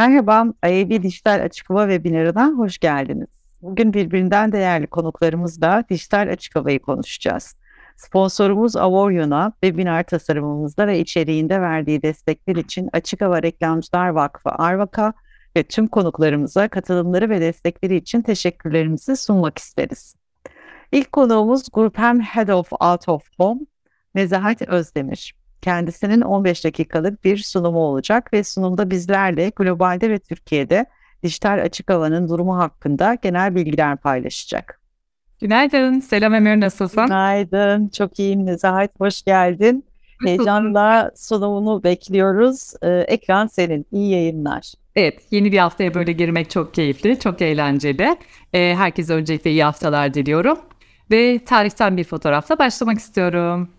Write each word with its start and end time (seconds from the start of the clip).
Merhaba, 0.00 0.46
IAB 0.66 1.02
Dijital 1.02 1.44
Açık 1.44 1.70
Hava 1.70 1.82
webinarına 1.82 2.52
hoş 2.56 2.78
geldiniz. 2.78 3.28
Bugün 3.62 3.92
birbirinden 3.92 4.52
değerli 4.52 4.86
konuklarımızla 4.86 5.84
dijital 5.90 6.32
açık 6.32 6.56
havayı 6.56 6.80
konuşacağız. 6.80 7.56
Sponsorumuz 7.96 8.76
Avorion'a 8.76 9.52
webinar 9.62 10.02
tasarımımızda 10.02 10.86
ve 10.86 10.98
içeriğinde 10.98 11.60
verdiği 11.60 12.02
destekler 12.02 12.56
için 12.56 12.88
Açık 12.92 13.20
Hava 13.20 13.42
Reklamcılar 13.42 14.08
Vakfı 14.08 14.50
Arvaka 14.50 15.12
ve 15.56 15.62
tüm 15.62 15.86
konuklarımıza 15.86 16.68
katılımları 16.68 17.30
ve 17.30 17.40
destekleri 17.40 17.96
için 17.96 18.22
teşekkürlerimizi 18.22 19.16
sunmak 19.16 19.58
isteriz. 19.58 20.14
İlk 20.92 21.12
konuğumuz 21.12 21.62
Grupem 21.72 22.20
Head 22.20 22.48
of 22.48 22.72
Out 22.72 23.08
of 23.08 23.22
Home, 23.38 23.60
Nezahat 24.14 24.62
Özdemir. 24.62 25.39
Kendisinin 25.62 26.20
15 26.20 26.64
dakikalık 26.64 27.24
bir 27.24 27.36
sunumu 27.38 27.78
olacak 27.78 28.32
ve 28.32 28.44
sunumda 28.44 28.90
bizlerle 28.90 29.52
globalde 29.56 30.10
ve 30.10 30.18
Türkiye'de 30.18 30.86
dijital 31.22 31.62
açık 31.62 31.90
havanın 31.90 32.28
durumu 32.28 32.58
hakkında 32.58 33.14
genel 33.14 33.54
bilgiler 33.54 33.96
paylaşacak. 33.96 34.80
Günaydın, 35.40 36.00
selam 36.00 36.34
Emir 36.34 36.60
nasılsın? 36.60 37.06
Günaydın, 37.06 37.88
çok 37.88 38.18
iyiyim 38.18 38.46
Nezahat, 38.46 39.00
hoş 39.00 39.22
geldin. 39.22 39.84
Heyecanla 40.24 41.10
sunumunu 41.16 41.84
bekliyoruz. 41.84 42.72
Ee, 42.82 43.04
ekran 43.08 43.46
senin, 43.46 43.86
iyi 43.92 44.10
yayınlar. 44.10 44.72
Evet, 44.96 45.20
yeni 45.30 45.52
bir 45.52 45.58
haftaya 45.58 45.94
böyle 45.94 46.12
girmek 46.12 46.50
çok 46.50 46.74
keyifli, 46.74 47.18
çok 47.18 47.42
eğlenceli. 47.42 48.16
Ee, 48.52 48.74
herkese 48.76 49.14
öncelikle 49.14 49.50
iyi 49.50 49.64
haftalar 49.64 50.14
diliyorum. 50.14 50.58
Ve 51.10 51.44
tarihten 51.44 51.96
bir 51.96 52.04
fotoğrafla 52.04 52.58
başlamak 52.58 52.98
istiyorum. 52.98 53.70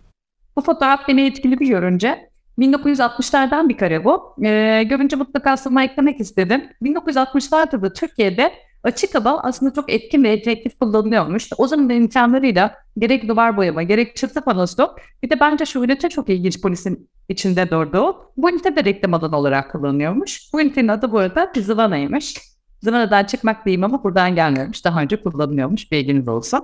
Bu 0.55 0.61
fotoğraf 0.61 1.07
beni 1.07 1.21
etkili 1.21 1.59
bir 1.59 1.67
görünce 1.67 2.31
1960'lardan 2.59 3.69
bir 3.69 3.77
kare 3.77 4.05
bu. 4.05 4.35
Ee, 4.43 4.83
görünce 4.89 5.15
mutlaka 5.15 5.57
sana 5.57 5.83
eklemek 5.83 6.19
istedim. 6.19 6.63
1960'larda 6.81 7.81
da 7.81 7.93
Türkiye'de 7.93 8.51
açık 8.83 9.15
hava 9.15 9.39
aslında 9.43 9.73
çok 9.73 9.91
etkin 9.91 10.23
ve 10.23 10.33
efektif 10.33 10.79
kullanılıyormuş. 10.79 11.49
O 11.57 11.67
zaman 11.67 11.89
imkanlarıyla 11.89 12.75
gerek 12.97 13.27
duvar 13.27 13.57
boyama 13.57 13.83
gerek 13.83 14.15
çırpı 14.15 14.41
panosu 14.41 14.89
bir 15.23 15.29
de 15.29 15.39
bence 15.39 15.65
şu 15.65 15.83
ünite 15.83 16.09
çok 16.09 16.29
ilginç 16.29 16.61
polisin 16.61 17.09
içinde 17.29 17.69
durduğu. 17.69 18.15
Bu 18.37 18.49
ünite 18.49 18.75
de 18.75 18.83
reklam 18.83 19.13
alanı 19.13 19.37
olarak 19.37 19.71
kullanılıyormuş. 19.71 20.53
Bu 20.53 20.61
ünitenin 20.61 20.87
adı 20.87 21.11
bu 21.11 21.19
arada 21.19 21.51
Zıvana'ymış. 21.57 22.37
Zıvana'dan 22.81 23.23
çıkmak 23.23 23.65
diyeyim 23.65 23.83
ama 23.83 24.03
buradan 24.03 24.35
gelmiyormuş. 24.35 24.85
Daha 24.85 25.01
önce 25.01 25.23
kullanılıyormuş 25.23 25.91
bilginiz 25.91 26.27
olsun. 26.27 26.61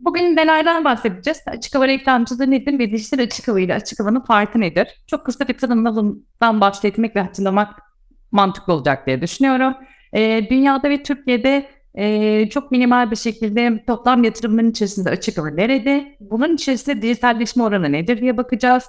Bugün 0.00 0.36
nelerden 0.36 0.84
bahsedeceğiz? 0.84 1.42
Açık 1.46 1.74
hava 1.74 1.88
reklamcılığı 1.88 2.50
nedir 2.50 2.78
ve 2.78 2.90
dijital 2.92 3.18
açık 3.18 3.48
hava 3.48 3.60
ile 3.60 3.74
açık 3.74 4.00
havanın 4.00 4.20
farkı 4.20 4.60
nedir? 4.60 4.88
Çok 5.06 5.26
kısa 5.26 5.48
bir 5.48 5.58
tanımlamadan 5.58 6.60
bahsetmek 6.60 7.16
ve 7.16 7.20
hatırlamak 7.20 7.82
mantıklı 8.32 8.72
olacak 8.72 9.06
diye 9.06 9.22
düşünüyorum. 9.22 9.74
E, 10.12 10.46
dünyada 10.50 10.90
ve 10.90 11.02
Türkiye'de 11.02 11.68
e, 11.94 12.48
çok 12.48 12.70
minimal 12.70 13.10
bir 13.10 13.16
şekilde 13.16 13.84
toplam 13.86 14.24
yatırımların 14.24 14.70
içerisinde 14.70 15.10
açık 15.10 15.38
hava 15.38 15.50
nerede? 15.50 16.16
Bunun 16.20 16.54
içerisinde 16.54 17.02
dijitalleşme 17.02 17.62
oranı 17.62 17.92
nedir 17.92 18.20
diye 18.20 18.36
bakacağız. 18.36 18.84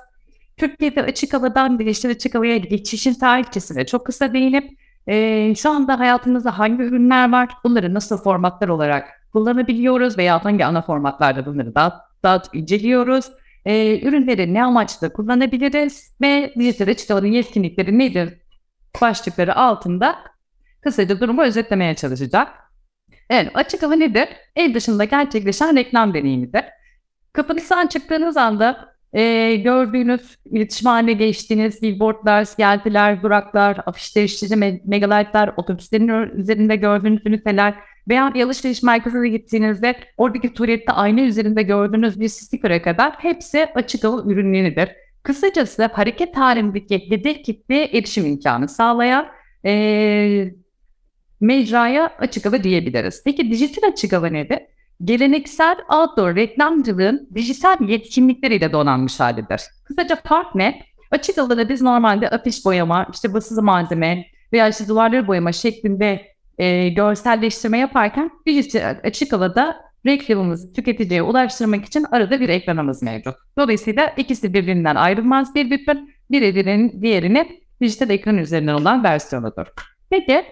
Türkiye'de 0.57 1.01
açık 1.03 1.33
havadan 1.33 1.79
dijital 1.79 2.09
açık 2.09 2.35
havaya 2.35 2.57
geçişin 2.57 3.13
tarihçesine 3.13 3.85
çok 3.85 4.05
kısa 4.05 4.33
değinip 4.33 4.69
e, 5.07 5.55
şu 5.55 5.69
anda 5.69 5.99
hayatımızda 5.99 6.59
hangi 6.59 6.83
ürünler 6.83 7.31
var? 7.31 7.49
Bunları 7.63 7.93
nasıl 7.93 8.17
formatlar 8.17 8.67
olarak 8.67 9.20
kullanabiliyoruz 9.33 10.17
veya 10.17 10.45
hangi 10.45 10.65
ana 10.65 10.81
formatlarda 10.81 11.45
bunları 11.45 11.75
daha, 11.75 12.01
daha 12.23 12.41
inceliyoruz. 12.53 13.25
E, 13.65 14.01
ürünleri 14.07 14.53
ne 14.53 14.63
amaçla 14.63 15.13
kullanabiliriz 15.13 16.17
ve 16.21 16.53
dijital 16.59 16.87
açıklamanın 16.87 17.27
yetkinlikleri 17.27 17.99
nedir 17.99 18.33
başlıkları 19.01 19.55
altında 19.55 20.15
kısaca 20.81 21.19
durumu 21.19 21.41
özetlemeye 21.43 21.95
çalışacak. 21.95 22.47
Evet, 23.29 23.51
açık 23.53 23.83
hava 23.83 23.95
nedir? 23.95 24.29
Ev 24.55 24.73
dışında 24.73 25.03
gerçekleşen 25.03 25.75
reklam 25.75 26.13
deneyimidir. 26.13 26.63
Kapınızdan 27.33 27.87
çıktığınız 27.87 28.37
anda 28.37 28.95
e, 29.13 29.55
gördüğünüz, 29.55 30.37
iletişim 30.45 30.87
haline 30.87 31.13
geçtiğiniz 31.13 31.81
billboardlar, 31.81 32.47
geldiler, 32.57 33.23
duraklar, 33.23 33.77
afişler, 33.85 34.23
işte 34.23 34.55
megalightlar, 34.85 35.53
otobüslerin 35.57 36.39
üzerinde 36.39 36.75
gördüğünüz 36.75 37.25
üniteler, 37.25 37.73
veya 38.11 38.33
bir 38.33 38.43
alışveriş 38.43 38.83
merkezine 38.83 39.29
gittiğinizde 39.29 39.95
oradaki 40.17 40.53
tuvalette 40.53 40.91
ayna 40.91 41.21
üzerinde 41.21 41.63
gördüğünüz 41.63 42.19
bir 42.19 42.27
sticker'a 42.27 42.81
kadar 42.81 43.11
hepsi 43.11 43.65
açık 43.75 44.03
hava 44.03 44.21
ürünleridir. 44.31 44.89
Kısacası 45.23 45.85
hareket 45.93 46.37
halindeki 46.37 47.11
hedef 47.11 47.43
kitleye 47.43 47.85
erişim 47.85 48.25
imkanı 48.25 48.67
sağlayan 48.67 49.27
e, 49.65 50.53
mecraya 51.41 52.11
açık 52.19 52.45
hava 52.45 52.63
diyebiliriz. 52.63 53.21
Peki 53.25 53.51
dijital 53.51 53.89
açık 53.89 54.13
hava 54.13 54.27
nedir? 54.27 54.59
Geleneksel 55.03 55.77
outdoor 55.89 56.35
reklamcılığın 56.35 57.29
dijital 57.35 57.89
yetkinlikleriyle 57.89 58.71
donanmış 58.71 59.19
halidir. 59.19 59.61
Kısaca 59.83 60.15
fark 60.15 60.55
ne? 60.55 60.81
Açık 61.11 61.37
havada 61.37 61.69
biz 61.69 61.81
normalde 61.81 62.29
afiş 62.29 62.65
boyama, 62.65 63.07
işte 63.13 63.33
basılı 63.33 63.63
malzeme 63.63 64.25
veya 64.53 64.69
işte 64.69 64.87
duvarları 64.87 65.27
boyama 65.27 65.51
şeklinde 65.51 66.30
e, 66.61 66.89
görselleştirme 66.89 67.77
yaparken 67.77 68.31
dijital 68.45 68.99
açık 69.03 69.33
havada 69.33 69.91
reklamımızı 70.05 70.73
tüketiciye 70.73 71.21
ulaştırmak 71.21 71.85
için 71.85 72.05
arada 72.11 72.39
bir 72.39 72.49
ekranımız 72.49 73.03
mevcut. 73.03 73.35
Dolayısıyla 73.57 74.07
ikisi 74.17 74.53
birbirinden 74.53 74.95
ayrılmaz 74.95 75.55
bir 75.55 75.71
bütün, 75.71 76.09
birinin 76.31 77.01
diğerini 77.01 77.61
dijital 77.81 78.09
ekran 78.09 78.37
üzerinden 78.37 78.73
olan 78.73 79.03
versiyonudur. 79.03 79.65
Peki, 80.09 80.45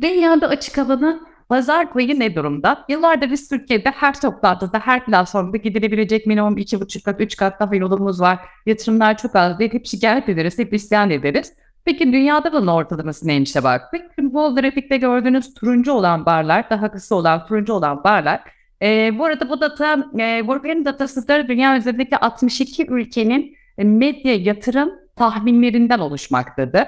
dünyada 0.00 0.48
açık 0.48 0.78
havanın 0.78 1.26
pazar 1.48 1.92
payı 1.92 2.20
ne 2.20 2.34
durumda? 2.34 2.84
Yıllardır 2.88 3.30
biz 3.30 3.48
Türkiye'de 3.48 3.90
her 3.90 4.20
toplantıda, 4.20 4.78
her 4.78 5.04
platformda 5.04 5.56
gidilebilecek 5.56 6.26
minimum 6.26 6.56
2,5 6.56 7.02
kat, 7.02 7.20
3 7.20 7.36
kat 7.36 7.60
daha 7.60 7.74
yolumuz 7.74 8.20
var. 8.20 8.38
Yatırımlar 8.66 9.18
çok 9.18 9.36
az 9.36 9.58
değil. 9.58 9.72
Hep 9.72 9.86
şikayet 9.86 10.28
ederiz, 10.28 10.58
hep 10.58 10.74
isyan 10.74 11.10
ederiz. 11.10 11.52
Peki 11.84 12.12
dünyada 12.12 12.52
bunun 12.52 12.66
ortalaması 12.66 13.26
neymişe 13.26 13.64
baktık. 13.64 14.02
Bu 14.18 14.54
grafikte 14.54 14.96
gördüğünüz 14.96 15.54
turuncu 15.54 15.92
olan 15.92 16.26
barlar, 16.26 16.70
daha 16.70 16.92
kısa 16.92 17.14
olan 17.14 17.46
turuncu 17.46 17.72
olan 17.72 18.04
barlar. 18.04 18.40
E, 18.82 19.18
bu 19.18 19.24
arada 19.24 19.48
bu 19.50 19.60
data, 19.60 20.06
e, 20.18 20.38
Worldbank 20.38 20.84
datasızları 20.84 21.48
dünya 21.48 21.76
üzerindeki 21.76 22.16
62 22.16 22.86
ülkenin 22.86 23.56
e, 23.78 23.84
medya 23.84 24.34
yatırım 24.34 24.92
tahminlerinden 25.16 25.98
oluşmaktadır. 25.98 26.84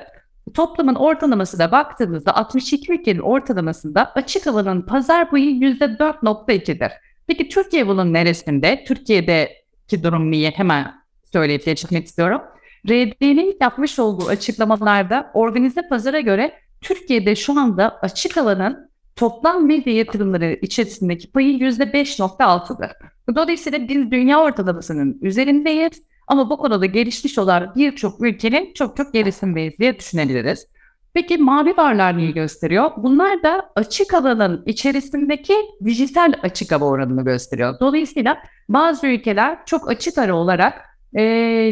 Toplamın 0.55 0.95
ortalamasına 0.95 1.73
baktığımızda 1.73 2.37
62 2.37 2.93
ülkenin 2.93 3.21
ortalamasında 3.21 4.13
açık 4.15 4.47
havanın 4.47 4.83
pazar 4.83 5.31
payı 5.31 5.51
%4.2'dir. 5.51 6.93
Peki 7.27 7.49
Türkiye 7.49 7.89
bunun 7.89 8.13
neresinde? 8.13 8.85
Türkiye'deki 8.89 10.03
durum 10.03 10.31
niye? 10.31 10.51
Hemen 10.51 10.95
söyleyip 11.33 11.65
geçmek 11.65 12.07
istiyorum. 12.07 12.43
RD'nin 12.89 13.57
yapmış 13.61 13.99
olduğu 13.99 14.27
açıklamalarda 14.27 15.31
organize 15.35 15.89
pazara 15.89 16.21
göre 16.21 16.53
Türkiye'de 16.81 17.37
şu 17.37 17.61
anda 17.61 17.99
açık 18.03 18.37
alanın 18.37 18.91
toplam 19.17 19.67
medya 19.67 19.95
yatırımları 19.95 20.59
içerisindeki 20.63 21.33
payı 21.33 21.59
%5.6'dır. 21.59 22.91
Dolayısıyla 23.37 23.89
biz 23.89 24.11
dünya 24.11 24.41
ortalamasının 24.41 25.19
üzerindeyiz 25.23 26.03
ama 26.27 26.51
bu 26.51 26.59
konuda 26.59 26.87
gelişmiş 26.87 27.39
olan 27.39 27.73
birçok 27.77 28.21
ülkenin 28.21 28.73
çok 28.75 28.97
çok 28.97 29.13
gerisindeyiz 29.13 29.79
diye 29.79 29.99
düşünebiliriz. 29.99 30.67
Peki 31.15 31.39
mavi 31.39 31.77
barlar 31.77 32.19
neyi 32.19 32.35
gösteriyor? 32.35 32.91
Bunlar 32.97 33.43
da 33.43 33.71
açık 33.77 34.15
alanın 34.15 34.63
içerisindeki 34.67 35.55
dijital 35.85 36.33
açık 36.43 36.73
hava 36.73 36.85
oranını 36.85 37.25
gösteriyor. 37.25 37.81
Dolayısıyla 37.81 38.39
bazı 38.69 39.07
ülkeler 39.07 39.59
çok 39.67 39.91
açık 39.91 40.19
ara 40.19 40.35
olarak 40.35 40.75
e, 41.15 41.23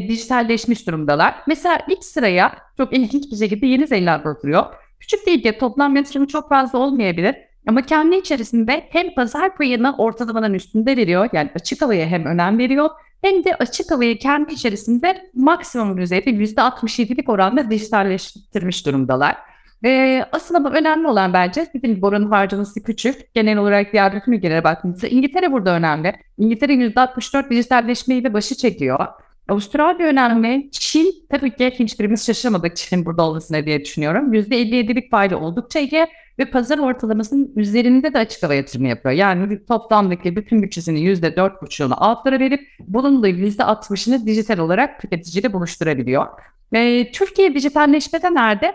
dijitalleşmiş 0.09 0.87
durumdalar. 0.87 1.35
Mesela 1.47 1.81
ilk 1.89 2.05
sıraya 2.05 2.53
çok 2.77 2.93
ilginç 2.93 3.33
bir 3.33 3.37
şekilde 3.37 3.67
Yeni 3.67 3.87
Zelanda 3.87 4.31
oturuyor. 4.31 4.65
Küçük 5.01 5.27
bir 5.27 5.39
ülke 5.39 5.59
toplam 5.59 5.97
yatırımı 5.97 6.27
çok 6.27 6.49
fazla 6.49 6.79
olmayabilir. 6.79 7.37
Ama 7.67 7.83
kendi 7.83 8.17
içerisinde 8.17 8.85
hem 8.91 9.15
pazar 9.15 9.57
payını 9.57 9.97
ortalamanın 9.97 10.55
üstünde 10.55 10.97
veriyor. 10.97 11.29
Yani 11.33 11.51
açık 11.55 11.83
havaya 11.83 12.07
hem 12.07 12.25
önem 12.25 12.59
veriyor. 12.59 12.91
Hem 13.23 13.45
de 13.45 13.55
açık 13.55 13.91
havayı 13.91 14.19
kendi 14.19 14.53
içerisinde 14.53 15.31
maksimum 15.35 15.99
düzeyde 15.99 16.31
%67'lik 16.31 17.29
oranda 17.29 17.71
dijitalleştirmiş 17.71 18.87
durumdalar. 18.87 19.37
Ee, 19.85 20.25
aslında 20.33 20.65
bu 20.65 20.69
önemli 20.69 21.09
olan 21.09 21.33
bence 21.33 21.67
sizin 21.73 22.03
boranın 22.03 22.31
harcaması 22.31 22.83
küçük. 22.83 23.35
Genel 23.35 23.59
olarak 23.59 23.93
diğer 23.93 24.17
bütün 24.17 24.33
ülkelere 24.33 24.65
baktığınızda 24.65 25.09
İngiltere 25.09 25.53
burada 25.53 25.77
önemli. 25.77 26.15
İngiltere 26.39 26.73
%64 26.73 27.51
dijitalleşmeyi 27.51 28.25
de 28.25 28.35
başı 28.35 28.55
çekiyor. 28.55 29.07
Avustralya 29.49 30.07
önemli. 30.07 30.69
Çin 30.73 31.27
tabii 31.31 31.57
ki 31.57 31.71
hiçbirimiz 31.79 32.27
şaşırmadık 32.27 32.77
Çin'in 32.77 33.07
burada 33.07 33.23
olmasına 33.23 33.67
diye 33.67 33.85
düşünüyorum. 33.85 34.35
%57'lik 34.35 35.11
payla 35.11 35.37
oldukça 35.37 35.79
iyi 35.79 36.07
ve 36.39 36.45
pazar 36.51 36.79
ortalamasının 36.79 37.53
üzerinde 37.57 38.15
de 38.15 38.19
açık 38.19 38.43
hava 38.43 38.55
yatırımı 38.55 38.89
yapıyor. 38.89 39.15
Yani 39.15 39.67
toplamdaki 39.67 40.37
bütün 40.37 40.63
bütçesinin 40.63 41.01
%4,5'unu 41.01 41.95
altlara 41.97 42.39
verip 42.39 42.61
bunun 42.81 43.23
da 43.23 43.29
%60'ını 43.29 44.27
dijital 44.27 44.59
olarak 44.59 45.01
tüketiciyle 45.01 45.53
buluşturabiliyor. 45.53 46.27
E, 46.73 47.13
Türkiye 47.13 47.55
dijitalleşmede 47.55 48.35
nerede? 48.35 48.75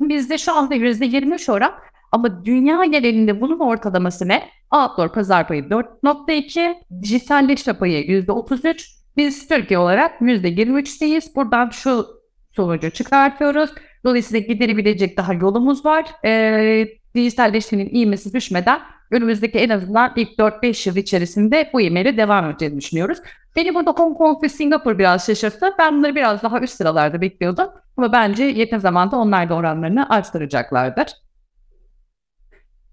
Bizde 0.00 0.38
şu 0.38 0.52
anda 0.52 0.74
%23 0.74 1.52
oran 1.52 1.72
ama 2.12 2.44
dünya 2.44 2.84
genelinde 2.84 3.40
bunun 3.40 3.58
ortalaması 3.58 4.28
ne? 4.28 4.42
Outdoor 4.70 5.08
pazar 5.08 5.48
payı 5.48 5.62
4.2, 5.62 6.74
dijitalleşme 7.02 7.72
payı 7.72 8.04
%33. 8.04 8.95
Biz 9.16 9.48
Türkiye 9.48 9.78
olarak 9.78 10.20
%23'teyiz. 10.20 11.34
Buradan 11.34 11.70
şu 11.70 12.06
sonucu 12.56 12.90
çıkartıyoruz. 12.90 13.70
Dolayısıyla 14.04 14.46
giderebilecek 14.54 15.16
daha 15.16 15.34
yolumuz 15.34 15.84
var. 15.84 16.06
E, 16.24 16.88
dijitalleşmenin 17.14 17.94
ivmesi 17.94 18.32
düşmeden 18.32 18.80
önümüzdeki 19.10 19.58
en 19.58 19.68
azından 19.68 20.12
ilk 20.16 20.38
4-5 20.38 20.88
yıl 20.88 20.96
içerisinde 20.96 21.70
bu 21.72 21.80
ivmeyle 21.80 22.16
devam 22.16 22.50
edeceğini 22.50 22.80
düşünüyoruz. 22.80 23.18
Beni 23.56 23.74
burada 23.74 23.90
Hong 23.90 24.16
Kong 24.16 24.42
ve 24.42 24.48
Singapur 24.48 24.98
biraz 24.98 25.26
şaşırttı. 25.26 25.66
Ben 25.78 25.98
bunları 25.98 26.14
biraz 26.14 26.42
daha 26.42 26.60
üst 26.60 26.76
sıralarda 26.76 27.20
bekliyordum. 27.20 27.68
Ama 27.96 28.12
bence 28.12 28.44
yakın 28.44 28.78
zamanda 28.78 29.16
onlar 29.16 29.48
da 29.48 29.54
oranlarını 29.54 30.10
arttıracaklardır. 30.10 31.06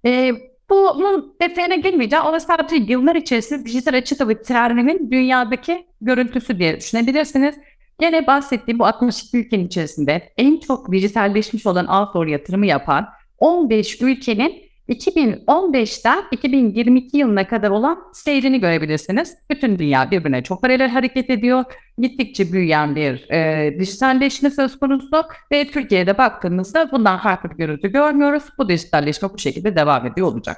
E, 0.05 0.31
bunun 0.73 1.35
detayına 1.41 1.75
girmeyeceğim 1.75 2.25
ama 2.25 2.39
sadece 2.39 2.75
yıllar 2.75 3.15
içerisinde 3.15 3.65
dijital 3.65 3.93
açık 3.93 4.19
hava 4.19 4.41
trendinin 4.41 5.11
dünyadaki 5.11 5.85
görüntüsü 6.01 6.59
diye 6.59 6.79
düşünebilirsiniz. 6.79 7.55
Yine 8.01 8.27
bahsettiğim 8.27 8.79
bu 8.79 8.85
62 8.85 9.37
ülkenin 9.37 9.67
içerisinde 9.67 10.33
en 10.37 10.57
çok 10.57 10.91
dijitalleşmiş 10.91 11.65
olan 11.65 11.87
outdoor 11.87 12.27
yatırımı 12.27 12.65
yapan 12.65 13.07
15 13.39 14.01
ülkenin 14.01 14.61
2015'ten 14.89 16.24
2022 16.31 17.18
yılına 17.18 17.47
kadar 17.47 17.69
olan 17.69 18.00
seyrini 18.13 18.59
görebilirsiniz. 18.59 19.38
Bütün 19.50 19.80
dünya 19.80 20.12
birbirine 20.12 20.44
çok 20.44 20.62
paralel 20.62 20.89
hareket 20.89 21.30
ediyor. 21.30 21.63
Gittikçe 21.97 22.51
büyüyen 22.51 22.95
bir 22.95 23.30
e, 23.30 23.80
dijitalleşme 23.80 24.50
söz 24.50 24.80
konusu 24.80 25.24
ve 25.51 25.71
Türkiye'de 25.71 26.18
baktığımızda 26.18 26.91
bundan 26.91 27.19
farklı 27.19 27.50
bir 27.50 27.56
görüntü 27.56 27.91
görmüyoruz. 27.91 28.44
Bu 28.57 28.69
dijitalleşme 28.69 29.30
bu 29.33 29.38
şekilde 29.38 29.75
devam 29.75 30.06
ediyor 30.06 30.27
olacak. 30.27 30.57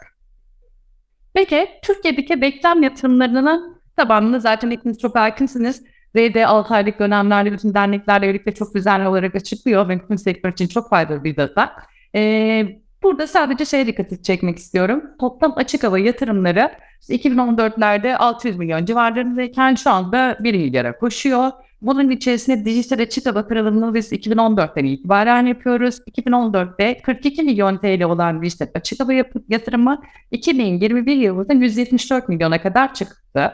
Peki 1.33 1.67
Türkiye'deki 1.83 2.41
beklem 2.41 2.83
yatırımlarının 2.83 3.81
tabanını 3.97 4.41
zaten 4.41 4.71
hepiniz 4.71 4.99
çok 4.99 5.15
hakimsiniz. 5.15 5.83
RD 6.17 6.43
6 6.43 6.73
aylık 6.73 6.99
dönemlerde 6.99 7.51
bütün 7.51 7.73
derneklerle 7.73 8.29
birlikte 8.29 8.51
çok 8.51 8.75
düzenli 8.75 9.07
olarak 9.07 9.35
açıklıyor 9.35 9.89
ve 9.89 9.99
bütün 9.99 10.15
sektör 10.15 10.51
için 10.51 10.67
çok 10.67 10.89
faydalı 10.89 11.23
bir 11.23 11.37
data. 11.37 11.75
Ee, 12.15 12.84
Burada 13.05 13.27
sadece 13.27 13.65
şeye 13.65 13.87
dikkat 13.87 14.23
çekmek 14.23 14.57
istiyorum. 14.57 15.03
Toplam 15.19 15.53
açık 15.55 15.83
hava 15.83 15.99
yatırımları 15.99 16.71
2014'lerde 17.09 18.15
600 18.15 18.57
milyon 18.57 18.85
civarlarındayken 18.85 19.75
şu 19.75 19.89
anda 19.89 20.37
1 20.39 20.53
milyara 20.53 20.97
koşuyor. 20.97 21.51
Bunun 21.81 22.09
içerisinde 22.09 22.65
dijital 22.65 22.99
açık 22.99 23.25
hava 23.25 23.47
kırılımını 23.47 23.93
biz 23.93 24.11
2014'ten 24.11 24.85
itibaren 24.85 25.45
yapıyoruz. 25.45 25.99
2014'te 26.11 27.01
42 27.01 27.43
milyon 27.43 27.77
TL 27.77 28.03
olan 28.03 28.41
dijital 28.41 28.67
açık 28.75 28.99
hava 28.99 29.13
yatırımı 29.49 30.01
2021 30.31 31.15
yılında 31.15 31.53
174 31.53 32.29
milyona 32.29 32.61
kadar 32.61 32.93
çıktı. 32.93 33.53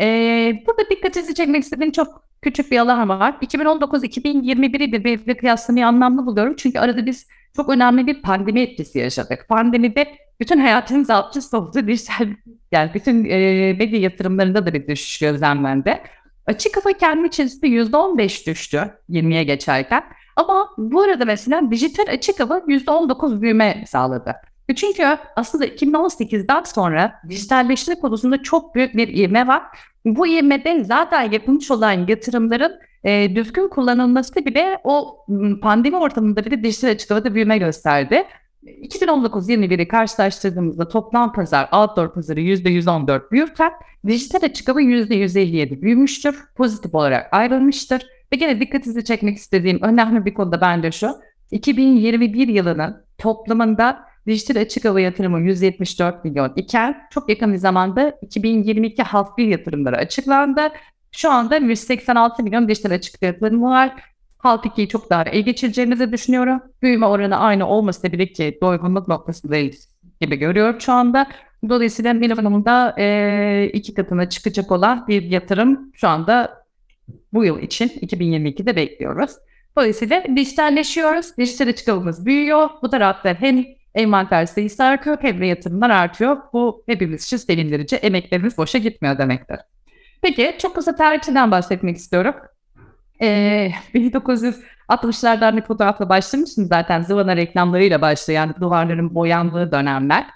Ee, 0.00 0.62
burada 0.66 0.90
dikkatinizi 0.90 1.34
çekmek 1.34 1.62
istediğim 1.62 1.92
çok 1.92 2.24
küçük 2.42 2.70
bir 2.70 2.78
alan 2.78 3.08
var. 3.08 3.34
2019-2021'i 3.42 4.92
bir, 4.92 5.26
bir 5.26 5.34
kıyaslamayı 5.34 5.86
anlamlı 5.86 6.26
buluyorum. 6.26 6.54
Çünkü 6.56 6.78
arada 6.78 7.06
biz 7.06 7.26
çok 7.56 7.68
önemli 7.68 8.06
bir 8.06 8.22
pandemi 8.22 8.60
etkisi 8.60 8.98
yaşadık. 8.98 9.46
Pandemide 9.48 10.16
bütün 10.40 10.58
hayatımız 10.58 11.10
alt 11.10 11.36
üst 11.36 11.54
oldu. 11.54 11.86
Dijital, 11.86 12.28
yani 12.72 12.90
bütün 12.94 13.24
e, 13.24 13.72
medya 13.72 14.00
yatırımlarında 14.00 14.66
da 14.66 14.74
bir 14.74 14.86
düşüş 14.86 15.18
gözlemlendi. 15.18 16.00
Açık 16.46 16.74
kafa 16.74 16.92
kendi 16.92 17.28
içerisinde 17.28 17.66
%15 17.66 18.46
düştü 18.46 18.98
20'ye 19.10 19.44
geçerken. 19.44 20.02
Ama 20.36 20.68
bu 20.78 21.02
arada 21.02 21.24
mesela 21.24 21.70
dijital 21.70 22.04
açık 22.08 22.40
hava 22.40 22.58
%19 22.58 23.40
büyüme 23.40 23.84
sağladı. 23.86 24.34
Çünkü 24.74 25.18
aslında 25.36 25.66
2018'den 25.66 26.62
sonra 26.62 27.12
dijitalleşme 27.28 27.94
konusunda 27.94 28.42
çok 28.42 28.74
büyük 28.74 28.96
bir 28.96 29.08
ivme 29.08 29.46
var. 29.46 29.62
Bu 30.04 30.26
ivmede 30.26 30.84
zaten 30.84 31.30
yapılmış 31.30 31.70
olan 31.70 32.06
yatırımların 32.08 32.72
e, 33.04 33.36
düzgün 33.36 33.68
kullanılması 33.68 34.34
bile 34.34 34.78
o 34.84 35.26
pandemi 35.62 35.96
ortamında 35.96 36.44
bile 36.44 36.64
dijital 36.64 36.88
açıklamada 36.88 37.34
büyüme 37.34 37.58
gösterdi. 37.58 38.24
2019-21'i 38.64 39.88
karşılaştırdığımızda 39.88 40.88
toplam 40.88 41.32
pazar, 41.32 41.68
outdoor 41.72 42.14
pazarı 42.14 42.40
%114 42.40 43.30
büyürken 43.30 43.72
dijital 44.06 44.42
açıklama 44.42 44.82
%157 44.82 45.82
büyümüştür. 45.82 46.44
Pozitif 46.56 46.94
olarak 46.94 47.34
ayrılmıştır. 47.34 48.06
Ve 48.32 48.36
gene 48.36 48.60
dikkatinizi 48.60 49.04
çekmek 49.04 49.36
istediğim 49.36 49.82
önemli 49.82 50.24
bir 50.24 50.34
konu 50.34 50.52
da 50.52 50.60
bence 50.60 50.92
şu. 50.92 51.10
2021 51.50 52.48
yılının 52.48 53.04
toplamında 53.18 54.11
dijital 54.26 54.60
açık 54.60 54.84
hava 54.84 55.00
yatırımı 55.00 55.40
174 55.40 56.24
milyon 56.24 56.52
iken 56.56 56.96
çok 57.10 57.28
yakın 57.28 57.52
bir 57.52 57.58
zamanda 57.58 58.18
2022 58.22 59.02
halk 59.02 59.38
bir 59.38 59.46
yatırımları 59.46 59.96
açıklandı. 59.96 60.60
Şu 61.12 61.30
anda 61.30 61.56
186 61.56 62.42
milyon 62.42 62.68
dijital 62.68 62.90
açık 62.90 63.22
yatırımı 63.22 63.70
var. 63.70 63.94
Halk 64.38 64.64
2'yi 64.64 64.88
çok 64.88 65.10
daha 65.10 65.24
iyi 65.24 65.44
geçireceğimizi 65.44 66.12
düşünüyorum. 66.12 66.62
Büyüme 66.82 67.06
oranı 67.06 67.36
aynı 67.36 67.68
olmasa 67.68 68.12
bile 68.12 68.26
ki 68.26 68.58
doygunluk 68.62 69.08
noktasındayız 69.08 69.88
gibi 70.20 70.36
görüyorum 70.36 70.80
şu 70.80 70.92
anda. 70.92 71.26
Dolayısıyla 71.68 72.12
minimumda 72.12 72.94
e, 72.98 73.70
iki 73.72 73.94
katına 73.94 74.28
çıkacak 74.28 74.72
olan 74.72 75.08
bir 75.08 75.22
yatırım 75.22 75.90
şu 75.94 76.08
anda 76.08 76.64
bu 77.32 77.44
yıl 77.44 77.58
için 77.58 77.88
2022'de 77.88 78.76
bekliyoruz. 78.76 79.30
Dolayısıyla 79.76 80.24
dijitalleşiyoruz. 80.36 81.36
Dijital 81.38 81.68
açık 81.68 81.88
büyüyor. 82.26 82.70
Bu 82.82 82.90
tarafta 82.90 83.34
hem 83.34 83.64
envanter 83.94 84.46
sayısı 84.46 84.84
artıyor 84.84 85.40
de 85.40 85.46
yatırımlar 85.46 85.90
artıyor. 85.90 86.36
Bu 86.52 86.82
hepimiz 86.86 87.24
için 87.24 87.36
sevindirici. 87.36 87.96
Emeklerimiz 87.96 88.58
boşa 88.58 88.78
gitmiyor 88.78 89.18
demektir. 89.18 89.58
Peki 90.22 90.56
çok 90.58 90.74
kısa 90.74 90.96
tarihçiden 90.96 91.50
bahsetmek 91.50 91.96
istiyorum. 91.96 92.34
Ee, 93.20 93.70
1960'lardan 93.94 95.56
bir 95.56 95.62
fotoğrafla 95.62 96.08
başlamıştım 96.08 96.66
zaten 96.66 97.02
Zıvana 97.02 97.36
reklamlarıyla 97.36 98.00
başlayan 98.00 98.54
duvarların 98.60 99.14
boyandığı 99.14 99.72
dönemler. 99.72 100.26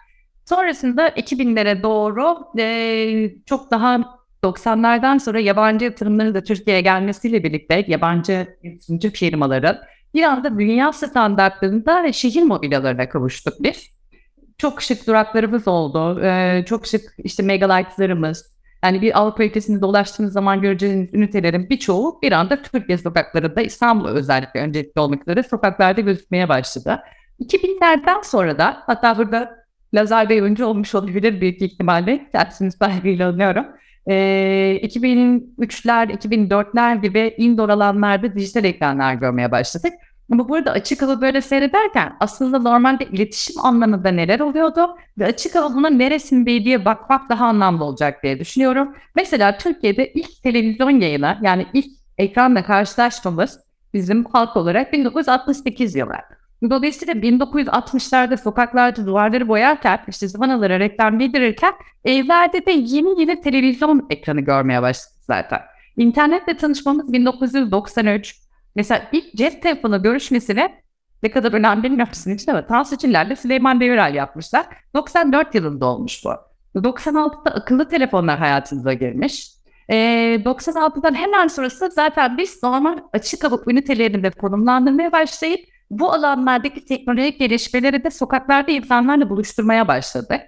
Sonrasında 0.44 1.08
2000'lere 1.08 1.82
doğru 1.82 2.38
e, 2.58 3.30
çok 3.46 3.70
daha 3.70 4.16
90'lardan 4.42 5.20
sonra 5.20 5.40
yabancı 5.40 5.84
yatırımların 5.84 6.34
da 6.34 6.42
Türkiye'ye 6.42 6.82
gelmesiyle 6.82 7.44
birlikte 7.44 7.84
yabancı 7.86 8.56
yatırımcı 8.62 9.10
firmaların 9.10 9.78
bir 10.16 10.22
anda 10.22 10.58
dünya 10.58 10.92
standartlarında 10.92 12.02
ve 12.04 12.12
şehir 12.12 12.42
mobilyalarına 12.42 13.08
kavuştuk 13.08 13.54
biz. 13.60 13.96
Çok 14.58 14.82
şık 14.82 15.06
duraklarımız 15.06 15.68
oldu. 15.68 16.20
Ee, 16.22 16.64
çok 16.68 16.86
şık 16.86 17.14
işte 17.18 17.42
megalightlarımız. 17.42 18.56
Yani 18.84 19.02
bir 19.02 19.18
Avrupa 19.20 19.44
ülkesinde 19.44 19.80
dolaştığınız 19.80 20.32
zaman 20.32 20.60
göreceğiniz 20.60 21.14
ünitelerin 21.14 21.70
birçoğu 21.70 22.18
bir 22.22 22.32
anda 22.32 22.62
Türkiye 22.62 22.98
sokaklarında 22.98 23.62
İstanbul 23.62 24.08
özellikle 24.08 24.60
öncelikli 24.60 25.00
olmak 25.00 25.22
üzere 25.22 25.42
sokaklarda 25.42 26.00
gözükmeye 26.00 26.48
başladı. 26.48 27.00
2000'lerden 27.40 28.22
sonra 28.22 28.58
da 28.58 28.82
hatta 28.86 29.18
burada 29.18 29.56
Lazar 29.94 30.28
Bey 30.28 30.40
önce 30.40 30.64
olmuş 30.64 30.94
olabilir 30.94 31.40
büyük 31.40 31.62
ihtimalle. 31.62 32.28
Kendisini 32.32 32.72
saygıyla 32.72 33.28
anlıyorum. 33.28 33.66
Ee, 34.08 34.80
2003'ler, 34.82 36.12
2004'ler 36.12 37.02
gibi 37.02 37.34
indoor 37.38 37.68
alanlarda 37.68 38.34
dijital 38.34 38.64
ekranlar 38.64 39.14
görmeye 39.14 39.50
başladık. 39.50 39.92
Ama 40.32 40.48
burada 40.48 40.70
açık 40.72 41.02
hava 41.02 41.20
böyle 41.20 41.40
seyrederken 41.40 42.16
aslında 42.20 42.58
normalde 42.58 43.04
iletişim 43.04 43.64
anlamında 43.64 44.08
neler 44.08 44.40
oluyordu 44.40 44.96
ve 45.18 45.26
açık 45.26 45.54
havanın 45.54 45.98
neresinde 45.98 46.64
diye 46.64 46.84
bakmak 46.84 47.28
daha 47.28 47.46
anlamlı 47.46 47.84
olacak 47.84 48.22
diye 48.22 48.40
düşünüyorum. 48.40 48.94
Mesela 49.14 49.58
Türkiye'de 49.58 50.12
ilk 50.12 50.42
televizyon 50.42 50.90
yayını 50.90 51.38
yani 51.42 51.66
ilk 51.72 51.86
ekranla 52.18 52.64
karşılaşmamız 52.64 53.60
bizim 53.94 54.24
halk 54.24 54.56
olarak 54.56 54.92
1968 54.92 55.94
yılı. 55.94 56.14
Dolayısıyla 56.70 57.14
1960'larda 57.14 58.36
sokaklarda 58.36 59.06
duvarları 59.06 59.48
boyarken, 59.48 60.00
işte 60.08 60.28
zıvanalara 60.28 60.80
reklam 60.80 61.18
bildirirken 61.18 61.72
evlerde 62.04 62.66
de 62.66 62.70
yeni 62.70 63.20
yeni 63.20 63.40
televizyon 63.40 64.06
ekranı 64.10 64.40
görmeye 64.40 64.82
başladık 64.82 65.22
zaten. 65.26 65.60
İnternetle 65.96 66.56
tanışmamız 66.56 67.12
1993, 67.12 68.45
Mesela 68.76 69.08
ilk 69.12 69.34
cep 69.34 69.62
telefonu 69.62 70.02
görüşmesini 70.02 70.68
ne 71.22 71.30
kadar 71.30 71.52
önemli 71.52 71.82
bilmiyorum 71.82 72.14
sizin 72.14 72.34
için 72.34 72.50
ama 72.50 72.66
Tansu 72.66 72.96
Süleyman 73.36 73.80
Demirel 73.80 74.14
yapmışlar. 74.14 74.66
94 74.94 75.54
yılında 75.54 75.86
olmuş 75.86 76.24
bu. 76.24 76.30
96'da 76.80 77.50
akıllı 77.50 77.88
telefonlar 77.88 78.38
hayatımıza 78.38 78.92
girmiş. 78.92 79.50
E, 79.88 79.94
96'dan 80.44 81.14
hemen 81.14 81.46
sonrası 81.46 81.90
zaten 81.90 82.38
biz 82.38 82.62
normal 82.62 82.98
açık 83.12 83.44
hava 83.44 83.58
ünitelerinde 83.66 84.30
konumlandırmaya 84.30 85.12
başlayıp 85.12 85.60
bu 85.90 86.12
alanlardaki 86.12 86.84
teknolojik 86.84 87.38
gelişmeleri 87.38 88.04
de 88.04 88.10
sokaklarda 88.10 88.72
insanlarla 88.72 89.30
buluşturmaya 89.30 89.88
başladı. 89.88 90.38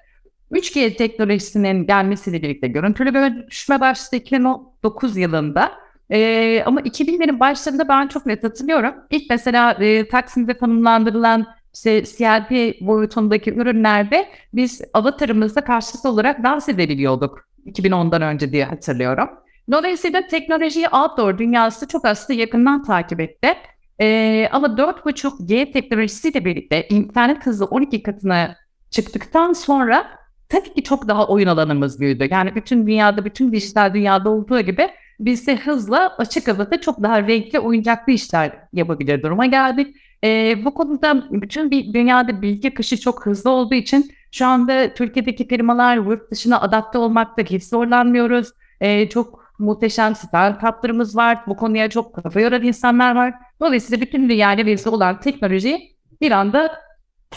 3G 0.53 0.97
teknolojisinin 0.97 1.87
gelmesiyle 1.87 2.43
birlikte 2.43 2.69
görüntülü 2.69 3.15
bölüşme 3.15 3.81
başladı 3.81 4.17
2009 4.17 5.17
yılında. 5.17 5.73
E, 6.11 6.63
ama 6.67 6.81
2000'lerin 6.81 7.41
başlarında 7.41 7.89
ben 7.89 8.09
çok 8.09 8.27
net 8.27 8.45
hatırlıyorum. 8.45 8.95
İlk 9.11 9.31
mesela 9.31 9.73
e, 9.73 10.09
Taksim'de 10.09 10.59
konumlandırılan 10.59 11.47
işte 11.75 12.05
CLP 12.05 12.81
boyutundaki 12.81 13.55
ürünlerde 13.55 14.29
biz 14.53 14.83
avatarımızda 14.93 15.61
karşılıklı 15.61 16.11
olarak 16.11 16.45
dans 16.45 16.69
edebiliyorduk. 16.69 17.49
2010'dan 17.67 18.23
önce 18.23 18.53
diye 18.53 18.65
hatırlıyorum. 18.65 19.29
Dolayısıyla 19.73 20.27
teknolojiyi 20.27 20.89
outdoor 20.89 21.39
dünyası 21.39 21.89
çok 21.89 22.05
aslında 22.05 22.41
yakından 22.41 22.85
takip 22.85 23.21
etti. 23.21 23.55
Ee, 24.01 24.49
ama 24.53 24.67
4.5G 24.67 25.73
teknolojisiyle 25.73 26.45
birlikte 26.45 26.89
internet 26.89 27.47
hızı 27.47 27.65
12 27.65 28.03
katına 28.03 28.57
çıktıktan 28.91 29.53
sonra 29.53 30.07
tabii 30.49 30.75
ki 30.75 30.83
çok 30.83 31.09
daha 31.09 31.29
oyun 31.29 31.47
alanımız 31.47 32.01
büyüdü. 32.01 32.29
Yani 32.31 32.55
bütün 32.55 32.87
dünyada, 32.87 33.25
bütün 33.25 33.53
dijital 33.53 33.95
dünyada 33.95 34.31
olduğu 34.31 34.61
gibi 34.61 34.89
biz 35.21 35.47
de 35.47 35.57
hızla 35.57 36.17
açık 36.19 36.49
havada 36.49 36.81
çok 36.81 37.03
daha 37.03 37.23
renkli 37.23 37.59
oyuncaklı 37.59 38.13
işler 38.13 38.53
yapabilir 38.73 39.23
duruma 39.23 39.47
geldik. 39.47 39.97
E, 40.25 40.55
bu 40.65 40.75
konuda 40.75 41.25
bütün 41.31 41.71
bir 41.71 41.93
dünyada 41.95 42.43
bilgi 42.43 42.69
akışı 42.69 43.01
çok 43.01 43.27
hızlı 43.27 43.51
olduğu 43.51 43.75
için 43.75 44.11
şu 44.33 44.47
anda 44.47 44.95
Türkiye'deki 44.95 45.49
firmalar 45.49 45.97
yurt 45.97 46.31
dışına 46.31 46.61
adapte 46.61 46.99
olmakta 46.99 47.43
hiç 47.43 47.65
zorlanmıyoruz. 47.65 48.49
E, 48.81 49.09
çok 49.09 49.49
muhteşem 49.59 50.15
startuplarımız 50.15 51.17
var. 51.17 51.39
Bu 51.47 51.57
konuya 51.57 51.91
çok 51.91 52.15
kafa 52.15 52.41
yoran 52.41 52.63
insanlar 52.63 53.17
var. 53.17 53.35
Dolayısıyla 53.61 54.01
bütün 54.07 54.29
dünyayla 54.29 54.67
birisi 54.67 54.89
olan 54.89 55.21
teknolojiyi 55.21 55.97
bir 56.21 56.31
anda 56.31 56.73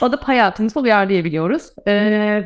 alıp 0.01 0.23
hayatımıza 0.23 0.79
uyarlayabiliyoruz. 0.79 1.69
Ee, 1.87 2.43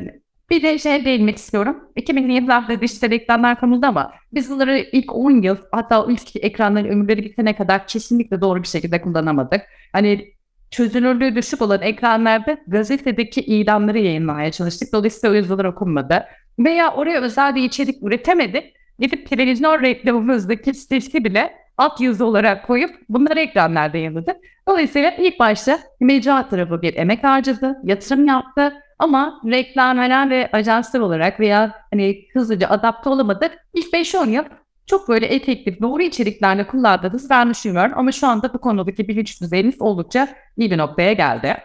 bir 0.50 0.62
de 0.62 0.78
şey 0.78 1.04
değinmek 1.04 1.36
istiyorum. 1.36 1.76
2000'li 1.96 2.32
yıllarda 2.32 2.80
dijital 2.80 3.12
ekranlar 3.12 3.60
konuldu 3.60 3.86
ama 3.86 4.12
biz 4.32 4.50
bunları 4.50 4.78
ilk 4.78 5.14
10 5.14 5.42
yıl 5.42 5.56
hatta 5.72 6.06
ilk 6.08 6.36
ekranların 6.36 6.88
ömürleri 6.88 7.24
bitene 7.24 7.56
kadar 7.56 7.86
kesinlikle 7.86 8.40
doğru 8.40 8.62
bir 8.62 8.68
şekilde 8.68 9.02
kullanamadık. 9.02 9.62
Hani 9.92 10.34
çözünürlüğü 10.70 11.36
düşük 11.36 11.62
olan 11.62 11.82
ekranlarda 11.82 12.58
gazetedeki 12.66 13.40
ilanları 13.40 13.98
yayınlamaya 13.98 14.52
çalıştık. 14.52 14.92
Dolayısıyla 14.92 15.32
o 15.32 15.36
yazılar 15.36 15.64
okunmadı. 15.64 16.24
Veya 16.58 16.94
oraya 16.94 17.20
özel 17.20 17.54
bir 17.54 17.62
içerik 17.62 18.02
üretemedik. 18.02 18.64
Gidip 18.98 19.28
televizyon 19.28 19.82
reklamımızdaki 19.82 20.74
sitesi 20.74 21.24
bile 21.24 21.52
alt 21.78 22.00
yazı 22.00 22.24
olarak 22.24 22.66
koyup 22.66 22.90
bunları 23.08 23.40
ekranlarda 23.40 23.96
yayınladık. 23.96 24.36
Dolayısıyla 24.68 25.10
ilk 25.10 25.38
başta 25.38 25.78
mecra 26.00 26.48
tarafı 26.48 26.82
bir 26.82 26.96
emek 26.96 27.24
harcadı, 27.24 27.76
yatırım 27.84 28.26
yaptı 28.26 28.72
ama 28.98 29.40
reklamlar 29.44 30.30
ve 30.30 30.50
ajanslar 30.52 31.00
olarak 31.00 31.40
veya 31.40 31.74
hani 31.90 32.24
hızlıca 32.32 32.68
adapte 32.68 33.10
olamadık. 33.10 33.52
İlk 33.74 33.92
5-10 33.92 34.30
yıl 34.30 34.44
çok 34.86 35.08
böyle 35.08 35.26
efektif, 35.26 35.80
doğru 35.80 36.02
içeriklerle 36.02 36.66
kullandığınız 36.66 37.30
ben 37.30 37.50
düşünüyorum. 37.50 37.92
Ama 37.96 38.12
şu 38.12 38.26
anda 38.26 38.54
bu 38.54 38.58
konudaki 38.58 39.08
bilinç 39.08 39.40
düzeyiniz 39.40 39.80
oldukça 39.80 40.28
iyi 40.56 40.70
bir 40.70 40.78
noktaya 40.78 41.12
geldi. 41.12 41.56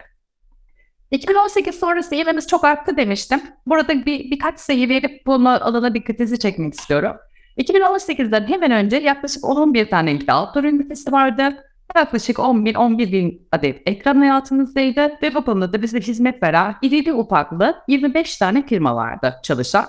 2018 1.10 1.78
sonrası 1.78 2.14
ivmemiz 2.14 2.46
çok 2.46 2.64
arttı 2.64 2.96
demiştim. 2.96 3.42
Burada 3.66 4.06
bir, 4.06 4.30
birkaç 4.30 4.60
sayı 4.60 4.88
verip 4.88 5.26
bunu 5.26 5.48
alana 5.48 5.94
dikkatinizi 5.94 6.38
çekmek 6.38 6.74
istiyorum. 6.74 7.16
2018'den 7.58 8.46
hemen 8.46 8.70
önce 8.70 8.96
yaklaşık 8.96 9.44
11 9.44 9.90
tane 9.90 10.10
outdoor 10.12 10.64
ünitesi 10.64 11.12
vardı. 11.12 11.64
Yaklaşık 11.96 12.36
11-11 12.36 13.12
bin 13.12 13.48
adet 13.52 13.82
ekran 13.86 14.16
hayatımızdaydı 14.16 15.12
ve 15.22 15.34
bu 15.34 15.44
konuda 15.44 15.72
da 15.72 15.82
bize 15.82 16.00
hizmet 16.00 16.42
veren 16.42 16.74
irili 16.82 17.12
ufaklı 17.12 17.74
25 17.88 18.36
tane 18.36 18.66
firma 18.66 18.96
vardı 18.96 19.34
çalışan. 19.42 19.84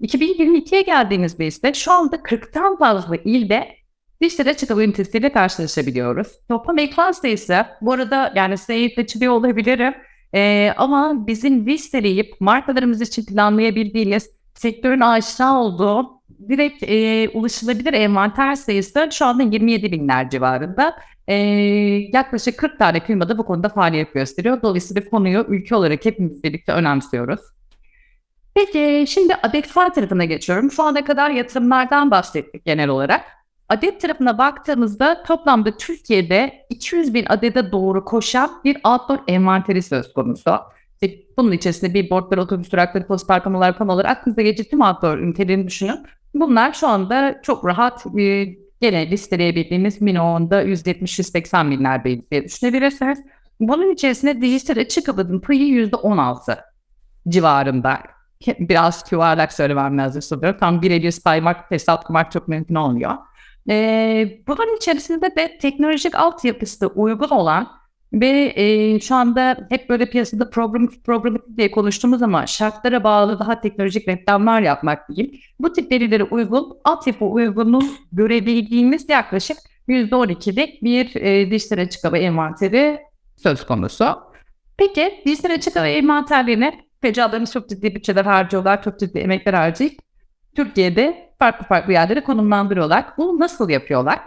2022'ye 0.00 0.82
geldiğimizde 0.82 1.46
ise 1.46 1.74
şu 1.74 1.92
anda 1.92 2.16
40'tan 2.16 2.78
fazla 2.78 3.16
ilde 3.16 3.68
dişlere 4.20 4.54
çıkıp 4.54 4.78
ünitesiyle 4.78 5.32
karşılaşabiliyoruz. 5.32 6.28
Toplam 6.48 6.78
ekran 6.78 7.12
sayısı 7.12 7.66
bu 7.80 7.92
arada 7.92 8.32
yani 8.36 8.58
sayı 8.58 8.90
açılıyor 8.98 9.32
olabilirim 9.32 9.94
ee, 10.34 10.74
ama 10.76 11.26
bizim 11.26 11.66
listeleyip 11.66 12.40
markalarımız 12.40 13.00
için 13.00 13.24
planlayabildiğimiz 13.24 14.30
sektörün 14.54 15.00
aşağı 15.00 15.58
olduğu 15.58 16.17
direkt 16.48 16.82
e, 16.82 17.28
ulaşılabilir 17.34 17.92
envanter 17.92 18.54
sayısı 18.54 19.08
şu 19.12 19.26
anda 19.26 19.42
27 19.42 19.92
binler 19.92 20.30
civarında. 20.30 20.96
E, 21.28 21.34
yaklaşık 22.12 22.58
40 22.58 22.78
tane 22.78 23.00
firmada 23.00 23.38
bu 23.38 23.46
konuda 23.46 23.68
faaliyet 23.68 24.14
gösteriyor. 24.14 24.62
Dolayısıyla 24.62 25.08
konuyu 25.10 25.44
ülke 25.48 25.74
olarak 25.74 26.04
hepimiz 26.04 26.44
birlikte 26.44 26.72
önemsiyoruz. 26.72 27.40
Peki 28.54 29.04
şimdi 29.08 29.34
adetler 29.34 29.94
tarafına 29.94 30.24
geçiyorum. 30.24 30.70
Şu 30.70 30.82
ana 30.82 31.04
kadar 31.04 31.30
yatırımlardan 31.30 32.10
bahsettik 32.10 32.64
genel 32.64 32.88
olarak. 32.88 33.20
Adet 33.68 34.00
tarafına 34.00 34.38
baktığımızda 34.38 35.22
toplamda 35.22 35.76
Türkiye'de 35.76 36.66
200 36.70 37.14
bin 37.14 37.26
adede 37.28 37.72
doğru 37.72 38.04
koşan 38.04 38.50
bir 38.64 38.76
outdoor 38.84 39.18
envanteri 39.28 39.82
söz 39.82 40.12
konusu. 40.12 40.58
İşte 41.02 41.18
bunun 41.36 41.52
içerisinde 41.52 41.94
bir 41.94 42.10
bordlar, 42.10 42.38
otobüs 42.38 42.72
durakları, 42.72 43.06
post 43.06 43.28
parkamalar, 43.28 43.78
panolar, 43.78 44.04
aklınıza 44.04 44.42
geçici 44.42 44.70
tüm 44.70 44.80
outdoor 44.80 45.18
ünitelerini 45.18 45.66
düşünün. 45.66 46.06
Bunlar 46.34 46.72
şu 46.72 46.88
anda 46.88 47.40
çok 47.42 47.64
rahat 47.64 48.06
e, 48.18 48.44
gene 48.80 49.10
listeleyebildiğimiz 49.10 50.00
minimumda 50.00 50.62
170-180 50.62 51.70
binler 51.70 52.04
diye 52.04 52.44
düşünebilirsiniz. 52.44 53.18
Bunun 53.60 53.92
içerisinde 53.94 54.40
dijital 54.40 54.76
açık 54.76 55.08
havadın 55.08 55.40
payı 55.40 55.88
%16 55.90 56.58
civarında. 57.28 57.98
Biraz 58.58 59.04
yuvarlak 59.10 59.52
söylemem 59.52 59.98
lazım 59.98 60.22
sanıyorum. 60.22 60.60
Tam 60.60 60.82
birebir 60.82 61.10
saymak, 61.10 61.70
hesaplamak 61.70 62.32
çok 62.32 62.48
mümkün 62.48 62.74
olmuyor. 62.74 63.12
Ee, 63.70 64.38
bunun 64.46 64.76
içerisinde 64.76 65.36
de 65.36 65.58
teknolojik 65.58 66.14
altyapısı 66.14 66.86
uygun 66.86 67.28
olan 67.28 67.77
ve 68.12 68.52
e, 68.56 69.00
şu 69.00 69.14
anda 69.14 69.66
hep 69.70 69.88
böyle 69.88 70.10
piyasada 70.10 70.50
program 70.50 70.88
program 71.04 71.38
diye 71.56 71.70
konuştuğumuz 71.70 72.22
ama 72.22 72.46
şartlara 72.46 73.04
bağlı 73.04 73.38
daha 73.38 73.60
teknolojik 73.60 74.08
reklamlar 74.08 74.62
yapmak 74.62 75.08
değil. 75.08 75.42
Bu 75.60 75.72
tip 75.72 75.92
verilere 75.92 76.24
uygun, 76.24 76.78
altyapı 76.84 77.24
uygunluğu 77.24 77.84
görebildiğimiz 78.12 79.08
yaklaşık 79.08 79.58
%12'lik 79.88 80.82
bir 80.82 81.16
e, 81.16 81.50
dijital 81.50 81.78
açık 81.78 82.04
hava 82.04 82.18
envanteri 82.18 82.98
söz 83.36 83.66
konusu. 83.66 84.04
Peki 84.76 85.22
dijital 85.26 85.54
açık 85.54 85.76
hava 85.76 85.86
envanterlerine 85.86 86.80
fecalarımız 87.00 87.52
çok 87.52 87.68
ciddi 87.68 87.94
bütçeler 87.94 88.24
harcıyorlar, 88.24 88.82
çok 88.82 88.98
ciddi 88.98 89.18
emekler 89.18 89.54
harcayıp 89.54 89.98
Türkiye'de 90.56 91.34
farklı 91.38 91.66
farklı 91.66 91.92
yerlere 91.92 92.24
konumlandırıyorlar. 92.24 93.04
Bunu 93.18 93.40
nasıl 93.40 93.68
yapıyorlar? 93.68 94.20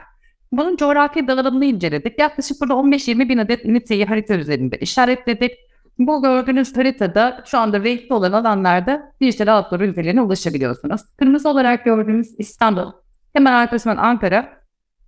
Bunun 0.51 0.75
coğrafi 0.75 1.27
dağılımını 1.27 1.65
inceledik. 1.65 2.19
Yaklaşık 2.19 2.61
burada 2.61 2.73
15-20 2.73 3.29
bin 3.29 3.37
adet 3.37 3.65
üniteyi 3.65 4.05
harita 4.05 4.35
üzerinde 4.35 4.77
işaretledik. 4.77 5.51
Bu 5.99 6.21
gördüğünüz 6.21 6.77
haritada 6.77 7.43
şu 7.45 7.57
anda 7.57 7.83
renkli 7.83 8.13
olan 8.13 8.31
alanlarda 8.31 9.13
dijital 9.21 9.57
outdoor 9.57 9.79
ülkelerine 9.79 10.21
ulaşabiliyorsunuz. 10.21 11.01
Kırmızı 11.17 11.49
olarak 11.49 11.85
gördüğünüz 11.85 12.35
İstanbul, 12.37 12.91
hemen 13.33 13.53
arkasından 13.53 13.97
Ankara 13.97 14.61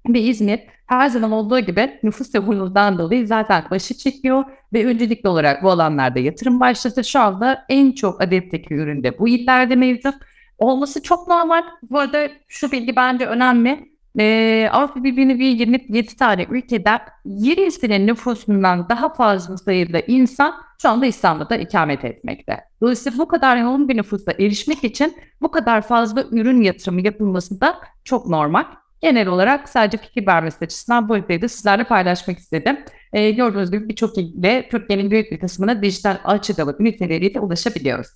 ve 0.07 0.21
İzmir 0.21 0.59
her 0.87 1.09
zaman 1.09 1.31
olduğu 1.31 1.59
gibi 1.59 1.99
nüfus 2.03 2.33
yoğunluğundan 2.33 2.97
dolayı 2.97 3.27
zaten 3.27 3.63
başı 3.71 3.97
çekiyor 3.97 4.43
ve 4.73 4.85
öncelikli 4.85 5.27
olarak 5.27 5.63
bu 5.63 5.71
alanlarda 5.71 6.19
yatırım 6.19 6.59
başladı. 6.59 7.03
Şu 7.03 7.19
anda 7.19 7.65
en 7.69 7.91
çok 7.91 8.21
adetteki 8.21 8.73
üründe 8.73 9.19
bu 9.19 9.27
illerde 9.27 9.75
mevcut. 9.75 10.15
Olması 10.57 11.03
çok 11.03 11.27
normal. 11.27 11.63
Bu 11.89 11.99
arada 11.99 12.29
şu 12.47 12.71
bilgi 12.71 12.95
bence 12.95 13.25
önemli 13.25 13.92
e, 14.19 14.69
Avrupa 14.71 15.03
Birliği'nin 15.03 15.39
bir 15.39 15.45
27 15.45 16.15
tane 16.15 16.43
ülkeden 16.49 16.99
20'sinin 17.25 18.07
nüfusundan 18.07 18.89
daha 18.89 19.13
fazla 19.13 19.57
sayıda 19.57 19.99
insan 19.99 20.53
şu 20.81 20.89
anda 20.89 21.05
İstanbul'da 21.05 21.57
ikamet 21.57 22.05
etmekte. 22.05 22.59
Dolayısıyla 22.81 23.17
bu 23.17 23.27
kadar 23.27 23.57
yoğun 23.57 23.89
bir 23.89 23.97
nüfusa 23.97 24.31
erişmek 24.31 24.83
için 24.83 25.17
bu 25.41 25.51
kadar 25.51 25.81
fazla 25.81 26.23
ürün 26.31 26.61
yatırımı 26.61 27.01
yapılması 27.01 27.61
da 27.61 27.79
çok 28.03 28.27
normal. 28.27 28.65
Genel 29.01 29.27
olarak 29.27 29.69
sadece 29.69 29.97
fikir 29.97 30.27
vermesi 30.27 30.65
açısından 30.65 31.09
bu 31.09 31.17
ülkeyi 31.17 31.41
de 31.41 31.47
sizlerle 31.47 31.83
paylaşmak 31.83 32.37
istedim. 32.37 32.77
E, 33.13 33.31
gördüğünüz 33.31 33.71
gibi 33.71 33.89
birçok 33.89 34.17
ilde 34.17 34.67
Türkiye'nin 34.71 35.11
büyük 35.11 35.31
bir 35.31 35.39
kısmına 35.39 35.81
dijital 35.81 36.17
açık 36.23 36.59
hava 36.59 36.75
üniteleriyle 36.79 37.39
ulaşabiliyoruz. 37.39 38.07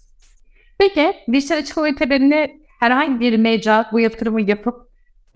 Peki 0.78 1.14
dijital 1.32 1.58
açık 1.58 1.78
hava 1.78 1.90
ünitelerini 1.90 2.62
herhangi 2.80 3.20
bir 3.20 3.38
mecra 3.38 3.90
bu 3.92 4.00
yatırımı 4.00 4.42
yapıp 4.42 4.87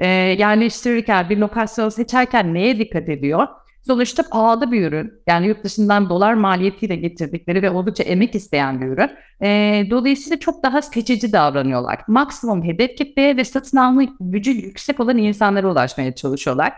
e, 0.02 0.08
yerleştirirken, 0.08 1.30
bir 1.30 1.38
lokasyon 1.38 1.90
seçerken 1.90 2.54
neye 2.54 2.80
dikkat 2.80 3.10
ediyor? 3.10 3.48
Sonuçta 3.88 4.24
pahalı 4.32 4.72
bir 4.72 4.88
ürün. 4.88 5.14
Yani 5.28 5.48
yurt 5.48 5.64
dışından 5.64 6.10
dolar 6.10 6.34
maliyetiyle 6.34 6.96
getirdikleri 6.96 7.62
ve 7.62 7.70
oldukça 7.70 8.04
emek 8.04 8.36
isteyen 8.36 8.82
bir 8.82 8.86
ürün. 8.88 9.10
E, 9.42 9.84
dolayısıyla 9.90 10.40
çok 10.40 10.64
daha 10.64 10.82
seçici 10.82 11.34
davranıyorlar. 11.34 12.00
Maksimum 12.08 12.64
hedef 12.64 12.98
kitleye 12.98 13.38
ve 13.38 13.44
satın 13.44 13.78
alma 13.78 14.04
gücü 14.20 14.52
yüksek 14.52 15.00
olan 15.00 15.18
insanlara 15.18 15.72
ulaşmaya 15.72 16.16
çalışıyorlar. 16.16 16.74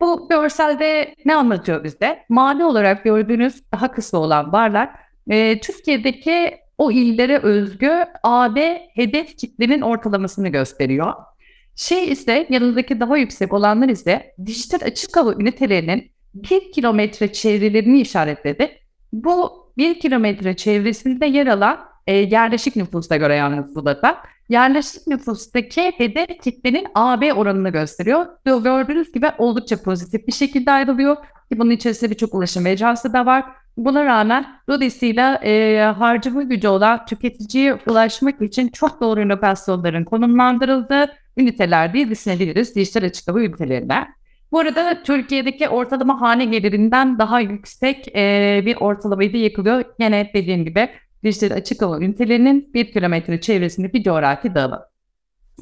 Bu 0.00 0.28
görselde 0.28 1.14
ne 1.24 1.34
anlatıyor 1.34 1.84
bizde? 1.84 2.24
Mali 2.28 2.64
olarak 2.64 3.04
gördüğünüz 3.04 3.62
daha 3.72 3.92
kısa 3.92 4.18
olan 4.18 4.52
barlar 4.52 4.90
e, 5.30 5.60
Türkiye'deki 5.60 6.56
o 6.78 6.90
illere 6.90 7.38
özgü 7.38 8.04
AB 8.22 8.80
hedef 8.94 9.36
kitlenin 9.36 9.80
ortalamasını 9.80 10.48
gösteriyor. 10.48 11.12
Şey 11.76 12.12
ise 12.12 12.46
yanındaki 12.50 13.00
daha 13.00 13.16
yüksek 13.16 13.52
olanlar 13.52 13.88
ise 13.88 14.34
dijital 14.46 14.86
açık 14.86 15.16
hava 15.16 15.32
ünitelerinin 15.32 16.12
1 16.34 16.72
kilometre 16.72 17.32
çevrelerini 17.32 18.00
işaretledi. 18.00 18.78
Bu 19.12 19.52
1 19.76 20.00
kilometre 20.00 20.56
çevresinde 20.56 21.26
yer 21.26 21.46
alan 21.46 21.80
e, 22.06 22.16
yerleşik 22.16 22.76
nüfusa 22.76 23.16
göre 23.16 23.34
yalnız 23.34 23.76
bu 23.76 23.86
data. 23.86 24.22
Yerleşik 24.48 25.06
nüfustaki 25.06 25.92
hedef 25.96 26.42
kitlenin 26.42 26.86
AB 26.94 27.32
oranını 27.32 27.68
gösteriyor. 27.70 28.26
Gördüğünüz 28.44 29.12
gibi 29.12 29.30
oldukça 29.38 29.82
pozitif 29.82 30.26
bir 30.26 30.32
şekilde 30.32 30.70
ayrılıyor. 30.70 31.16
Ki 31.16 31.58
bunun 31.58 31.70
içerisinde 31.70 32.10
birçok 32.10 32.34
ulaşım 32.34 32.62
mecrası 32.62 33.12
da 33.12 33.26
var. 33.26 33.44
Buna 33.76 34.04
rağmen 34.04 34.46
dolayısıyla 34.68 35.34
e, 35.44 35.80
harcama 35.98 36.42
gücü 36.42 36.68
olan 36.68 37.06
tüketiciye 37.06 37.78
ulaşmak 37.86 38.42
için 38.42 38.68
çok 38.68 39.00
doğru 39.00 39.20
inovasyonların 39.20 40.04
konumlandırıldığı 40.04 41.12
üniteler 41.36 41.94
diye 41.94 42.10
düşünebiliriz 42.10 42.76
dijital 42.76 43.04
açıklama 43.04 43.40
ünitelerinden. 43.40 44.08
Bu 44.52 44.58
arada 44.58 45.02
Türkiye'deki 45.02 45.68
ortalama 45.68 46.20
hane 46.20 46.44
gelirinden 46.44 47.18
daha 47.18 47.40
yüksek 47.40 48.16
e, 48.16 48.62
bir 48.66 48.76
ortalamayı 48.76 49.32
da 49.32 49.36
yakılıyor. 49.36 49.84
Yine 50.00 50.30
dediğim 50.34 50.64
gibi 50.64 50.88
dijital 51.24 51.56
açık 51.56 51.82
hava 51.82 51.98
ünitelerinin 51.98 52.74
bir 52.74 52.92
kilometre 52.92 53.40
çevresinde 53.40 53.92
bir 53.92 54.02
coğrafi 54.02 54.54
dağılım. 54.54 54.80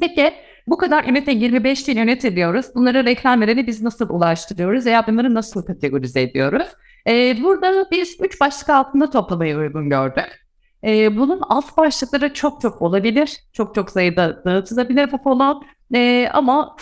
Peki 0.01 0.33
bu 0.67 0.79
kadar 0.79 1.05
ünite 1.05 1.33
25 1.33 1.89
bin 1.89 1.97
ünite 1.97 2.37
diyoruz. 2.37 2.67
Bunları 2.75 3.05
reklam 3.05 3.41
vereni 3.41 3.67
biz 3.67 3.83
nasıl 3.83 4.09
ulaştırıyoruz 4.11 4.87
veya 4.87 5.07
bunları 5.07 5.35
nasıl 5.35 5.67
kategorize 5.67 6.23
ediyoruz? 6.23 6.69
Ee, 7.07 7.43
burada 7.43 7.91
biz 7.91 8.17
üç 8.21 8.41
başlık 8.41 8.71
altında 8.71 9.11
toplamayı 9.11 9.57
uygun 9.57 9.91
gördük. 9.91 10.47
Ee, 10.85 11.17
bunun 11.17 11.41
alt 11.49 11.77
başlıkları 11.77 12.35
çok 12.35 12.61
çok 12.61 12.83
olabilir. 12.83 13.37
Çok 13.53 13.75
çok 13.75 13.91
sayıda 13.91 14.45
dağıtılabilir 14.45 15.13
bu 15.13 15.19
falan. 15.19 15.63
Ee, 15.95 16.29
ama 16.33 16.77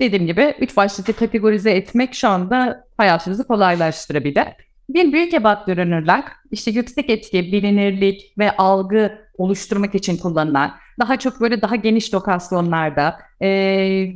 dediğim 0.00 0.26
gibi 0.26 0.54
üç 0.60 0.76
başlıklı 0.76 1.12
kategorize 1.12 1.70
etmek 1.70 2.14
şu 2.14 2.28
anda 2.28 2.84
hayatınızı 2.96 3.46
kolaylaştırabilir. 3.46 4.44
Bir 4.88 5.12
büyük 5.12 5.34
ebat 5.34 5.66
görünürler, 5.66 6.24
işte 6.50 6.70
yüksek 6.70 7.10
etki, 7.10 7.52
bilinirlik 7.52 8.38
ve 8.38 8.56
algı 8.56 9.18
oluşturmak 9.38 9.94
için 9.94 10.16
kullanılan, 10.16 10.72
daha 11.00 11.16
çok 11.16 11.40
böyle 11.40 11.62
daha 11.62 11.76
geniş 11.76 12.14
lokasyonlarda, 12.14 13.18
e, 13.42 14.12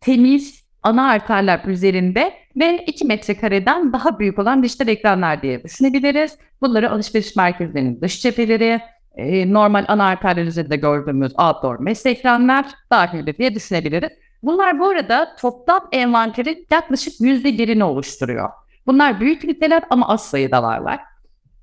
temiz 0.00 0.64
ana 0.82 1.08
arterler 1.08 1.60
üzerinde 1.66 2.32
ve 2.56 2.84
2 2.86 3.04
metrekareden 3.04 3.92
daha 3.92 4.18
büyük 4.18 4.38
olan 4.38 4.62
dijital 4.62 4.88
ekranlar 4.88 5.42
diye 5.42 5.64
düşünebiliriz. 5.64 6.38
Bunları 6.60 6.90
alışveriş 6.90 7.36
merkezlerinin 7.36 8.00
dış 8.00 8.22
cepheleri, 8.22 8.80
e, 9.14 9.52
normal 9.52 9.84
ana 9.88 10.04
arterler 10.04 10.44
üzerinde 10.44 10.76
gördüğümüz 10.76 11.32
outdoor 11.38 11.78
mesh 11.78 12.06
ekranlar 12.06 12.66
dahil 12.90 13.38
diye 13.38 13.54
düşünebiliriz. 13.54 14.10
Bunlar 14.42 14.78
bu 14.78 14.88
arada 14.88 15.36
toplam 15.40 15.88
envanterin 15.92 16.66
yaklaşık 16.70 17.20
%1'ini 17.20 17.84
oluşturuyor. 17.84 18.48
Bunlar 18.86 19.20
büyük 19.20 19.44
üniteler 19.44 19.82
ama 19.90 20.08
az 20.08 20.26
sayıda 20.26 20.62
varlar. 20.62 21.00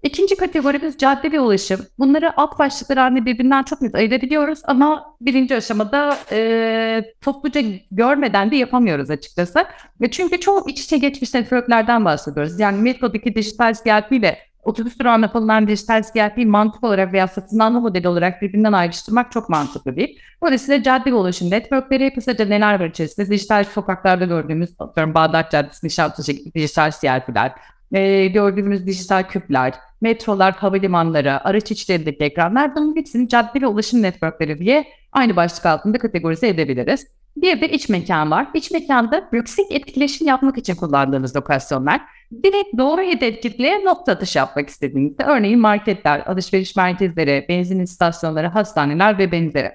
İkinci 0.03 0.35
kategorimiz 0.35 0.97
cadde 0.97 1.31
ve 1.31 1.39
ulaşım. 1.39 1.79
Bunları 1.99 2.39
alt 2.39 2.59
başlıklar 2.59 2.97
halinde 2.97 3.25
birbirinden 3.25 3.63
çok 3.63 3.81
net 3.81 3.95
ayırabiliyoruz 3.95 4.59
ama 4.63 5.15
birinci 5.21 5.55
aşamada 5.55 6.17
e, 6.31 7.03
topluca 7.21 7.61
görmeden 7.91 8.51
de 8.51 8.55
yapamıyoruz 8.55 9.09
açıkçası. 9.09 9.65
Ve 10.01 10.11
çünkü 10.11 10.39
çok 10.39 10.71
iç 10.71 10.81
içe 10.81 10.97
geçmiş 10.97 11.33
networklerden 11.33 12.05
bahsediyoruz. 12.05 12.59
Yani 12.59 12.81
metodaki 12.81 13.35
dijital 13.35 13.73
ile 14.11 14.37
otobüs 14.63 14.99
durağına 14.99 15.25
yapılan 15.25 15.67
dijital 15.67 16.03
CLP 16.03 16.37
mantık 16.37 16.83
olarak 16.83 17.13
veya 17.13 17.27
satın 17.27 17.59
alma 17.59 17.79
modeli 17.79 18.07
olarak 18.07 18.41
birbirinden 18.41 18.73
ayrıştırmak 18.73 19.31
çok 19.31 19.49
mantıklı 19.49 19.95
değil. 19.95 20.19
Dolayısıyla 20.43 20.83
cadde 20.83 21.11
ve 21.11 21.15
ulaşım 21.15 21.49
networkleri 21.51 22.13
kısaca 22.13 22.45
neler 22.45 22.79
var 22.79 22.85
içerisinde? 22.85 23.29
Dijital 23.29 23.63
sokaklarda 23.63 24.25
gördüğümüz 24.25 24.69
atıyorum 24.79 25.13
Bağdat 25.13 25.51
Caddesi, 25.51 25.85
Nişantaşı 25.85 26.31
gibi 26.31 26.53
dijital 26.53 26.91
CLP'ler, 26.91 27.51
e, 27.91 28.27
gördüğümüz 28.27 28.87
dijital 28.87 29.23
küpler, 29.23 29.73
metrolar, 30.01 30.53
havalimanları, 30.53 31.45
araç 31.45 31.71
içlerindeki 31.71 32.23
ekranlar 32.23 32.75
bunun 32.75 32.95
hepsini 32.95 33.29
cadde 33.29 33.61
ve 33.61 33.67
ulaşım 33.67 34.01
networkleri 34.01 34.59
diye 34.59 34.85
aynı 35.11 35.35
başlık 35.35 35.65
altında 35.65 35.97
kategorize 35.97 36.47
edebiliriz. 36.47 37.18
Bir 37.37 37.61
de 37.61 37.69
iç 37.69 37.89
mekan 37.89 38.31
var. 38.31 38.47
İç 38.53 38.71
mekanda 38.71 39.29
yüksek 39.33 39.71
etkileşim 39.71 40.27
yapmak 40.27 40.57
için 40.57 40.75
kullandığınız 40.75 41.35
lokasyonlar. 41.35 42.01
Direkt 42.43 42.77
doğru 42.77 43.01
hedef 43.01 43.41
kitleye 43.41 43.85
nokta 43.85 44.11
atışı 44.11 44.37
yapmak 44.37 44.69
istediğinizde 44.69 45.23
örneğin 45.23 45.59
marketler, 45.59 46.23
alışveriş 46.25 46.75
merkezleri, 46.75 47.45
benzin 47.49 47.79
istasyonları, 47.79 48.47
hastaneler 48.47 49.17
ve 49.17 49.31
benzeri. 49.31 49.71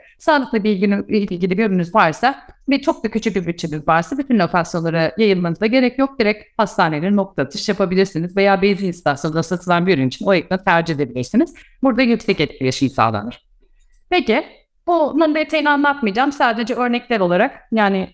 Bilginin 0.55 1.05
ilgili 1.09 1.59
bir 1.59 1.67
ürününüz 1.67 1.95
varsa 1.95 2.39
ve 2.69 2.81
çok 2.81 3.05
da 3.05 3.11
küçük 3.11 3.37
bir 3.37 3.47
bütçeniz 3.47 3.89
varsa 3.89 4.19
bütün 4.19 4.39
lokasyonlara 4.39 5.13
yayılmanıza 5.19 5.67
gerek 5.67 5.99
yok. 5.99 6.19
Direkt 6.19 6.45
hastanelerin 6.57 7.17
nokta 7.17 7.43
atış 7.43 7.69
yapabilirsiniz 7.69 8.37
veya 8.37 8.63
benzin 8.63 8.89
istasyonunda 8.89 9.43
satılan 9.43 9.87
bir 9.87 9.99
ürün 9.99 10.09
için 10.09 10.27
o 10.27 10.35
ekranı 10.35 10.65
tercih 10.65 10.95
edebilirsiniz. 10.95 11.55
Burada 11.83 12.03
yüksek 12.03 12.41
etkileşim 12.41 12.91
sağlanır. 12.91 13.45
Peki 14.11 14.45
bunun 14.87 15.35
detayını 15.35 15.71
anlatmayacağım. 15.71 16.33
Sadece 16.33 16.75
örnekler 16.75 17.21
olarak 17.21 17.61
yani 17.73 18.11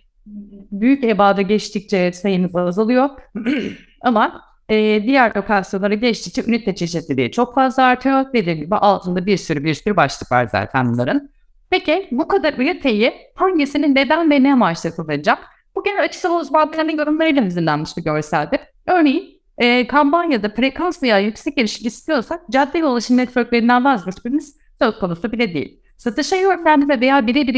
büyük 0.71 1.05
ebada 1.05 1.43
geçtikçe 1.43 2.13
sayınız 2.13 2.57
azalıyor. 2.57 3.11
Ama 4.01 4.43
e, 4.69 5.03
diğer 5.03 5.37
lokasyonlara 5.37 5.95
geçtikçe 5.95 6.45
ünite 6.45 6.75
çeşitliliği 6.75 7.31
çok 7.31 7.55
fazla 7.55 7.83
artıyor. 7.83 8.33
Dediğim 8.33 8.59
gibi 8.59 8.77
altında 8.77 9.27
bir 9.27 9.37
sürü 9.37 9.65
bir 9.65 9.75
sürü 9.75 9.97
başlık 9.97 10.33
var 10.33 10.49
zaten 10.53 10.93
bunların. 10.93 11.31
Peki 11.71 12.09
bu 12.11 12.29
kadar 12.29 12.53
üniteyi 12.53 13.13
hangisinin 13.35 13.95
neden 13.95 14.31
ve 14.31 14.43
ne 14.43 14.53
amaçla 14.53 14.95
kullanacak? 14.95 15.39
Bu 15.75 15.85
genel 15.85 16.05
açısal 16.05 16.41
uzmanlarının 16.41 16.99
yorumlarıyla 16.99 17.45
hazırlanmış 17.45 17.97
bir 17.97 18.05
görseldir. 18.05 18.61
Örneğin 18.87 19.41
e, 19.59 19.87
kampanyada 19.87 20.49
frekans 20.49 21.03
veya 21.03 21.19
yüksek 21.19 21.59
erişim 21.59 21.87
istiyorsak 21.87 22.41
cadde 22.51 22.83
ve 22.83 22.87
ulaşım 22.87 23.17
networklerinden 23.17 23.85
vazgeçmemiz 23.85 24.57
söz 24.83 24.99
konusu 24.99 25.33
bile 25.33 25.55
değil. 25.55 25.81
Satışa 26.01 26.37
yönlendirme 26.37 27.01
veya 27.01 27.27
birebir 27.27 27.55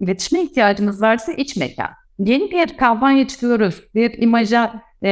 iletişime 0.00 0.42
ihtiyacımız 0.42 1.02
varsa 1.02 1.32
iç 1.32 1.56
mekan. 1.56 1.88
Yeni 2.18 2.50
bir 2.50 2.76
kampanya 2.76 3.28
çıkıyoruz, 3.28 3.82
bir 3.94 4.22
imaja 4.22 4.82
e, 5.02 5.10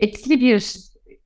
etkili 0.00 0.40
bir 0.40 0.76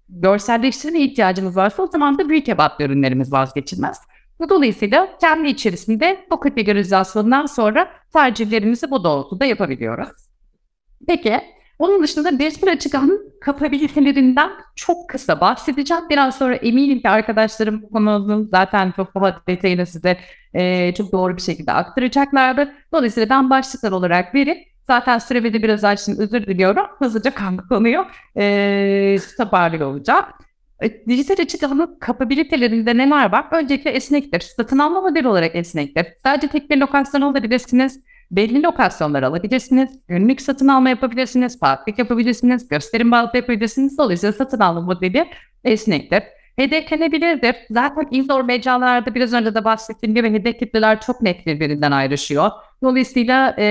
görselleştirme 0.09 1.01
ihtiyacımız 1.01 1.57
varsa 1.57 1.83
o 1.83 1.87
zaman 1.87 2.19
da 2.19 2.29
büyük 2.29 2.49
ebatlı 2.49 2.85
ürünlerimiz 2.85 3.33
vazgeçilmez. 3.33 4.01
Bu 4.39 4.49
dolayısıyla 4.49 5.19
kendi 5.21 5.49
içerisinde 5.49 6.27
bu 6.31 6.41
kategorizasyondan 6.41 7.47
sonra 7.47 7.89
tercihlerimizi 8.13 8.91
bu 8.91 9.05
doğrultuda 9.05 9.45
yapabiliyoruz. 9.45 10.29
Peki 11.07 11.41
onun 11.81 12.03
dışında 12.03 12.39
dijital 12.39 12.69
açık 12.69 12.95
alanın 12.95 13.33
kapabilitelerinden 13.41 14.51
çok 14.77 15.09
kısa 15.09 15.41
bahsedeceğim. 15.41 16.03
Biraz 16.11 16.39
sonra 16.39 16.55
eminim 16.55 17.01
ki 17.01 17.09
arkadaşlarım 17.09 17.83
bu 17.83 17.91
konunun 17.91 18.49
zaten 18.51 18.93
çok 18.97 19.15
daha 19.15 19.41
detayını 19.49 19.87
size 19.87 20.19
e, 20.55 20.95
çok 20.95 21.13
doğru 21.13 21.37
bir 21.37 21.43
şekilde 21.43 21.73
aktaracaklardır. 21.73 22.69
Dolayısıyla 22.93 23.29
ben 23.29 23.51
başlıklar 23.51 23.93
olarak 23.93 24.35
verip 24.35 24.59
zaten 24.87 25.19
sürede 25.19 25.63
biraz 25.63 25.85
açtım 25.85 26.17
özür 26.19 26.47
diliyorum. 26.47 26.87
Hızlıca 26.99 27.33
konuyu 27.69 28.07
e, 28.37 29.17
toparlıyor 29.37 29.91
olacağım. 29.91 30.25
E, 30.83 31.07
dijital 31.07 31.43
açık 31.43 31.63
alanın 31.63 31.99
kapabilitelerinde 32.01 32.97
neler 32.97 33.33
var? 33.33 33.47
Öncelikle 33.53 33.91
esnektir. 33.91 34.41
Satın 34.41 34.79
alma 34.79 35.01
modeli 35.01 35.29
olarak 35.29 35.57
esnektir. 35.57 36.07
Sadece 36.23 36.49
tek 36.49 36.71
bir 36.71 36.77
lokasyon 36.77 37.21
alabilirsiniz. 37.21 38.01
Belli 38.31 38.63
lokasyonlar 38.63 39.23
alabilirsiniz. 39.23 39.91
Günlük 40.09 40.41
satın 40.41 40.69
alma 40.69 40.89
yapabilirsiniz. 40.89 41.59
Parklık 41.59 41.99
yapabilirsiniz. 41.99 42.69
Gösterim 42.69 43.11
bağlı 43.11 43.31
yapabilirsiniz. 43.35 43.99
Dolayısıyla 43.99 44.33
satın 44.33 44.61
alma 44.61 44.81
modeli 44.81 45.27
esnektir 45.65 46.23
hedeflenebilirdir. 46.61 47.57
Zaten 47.71 48.09
indoor 48.11 48.45
mecralarda 48.45 49.15
biraz 49.15 49.33
önce 49.33 49.55
de 49.55 49.65
bahsettiğim 49.65 50.15
gibi 50.15 50.31
hedef 50.31 50.59
kitleler 50.59 51.01
çok 51.01 51.23
net 51.23 51.47
birbirinden 51.47 51.93
ayrışıyor. 51.93 52.51
Dolayısıyla 52.83 53.55
e, 53.59 53.65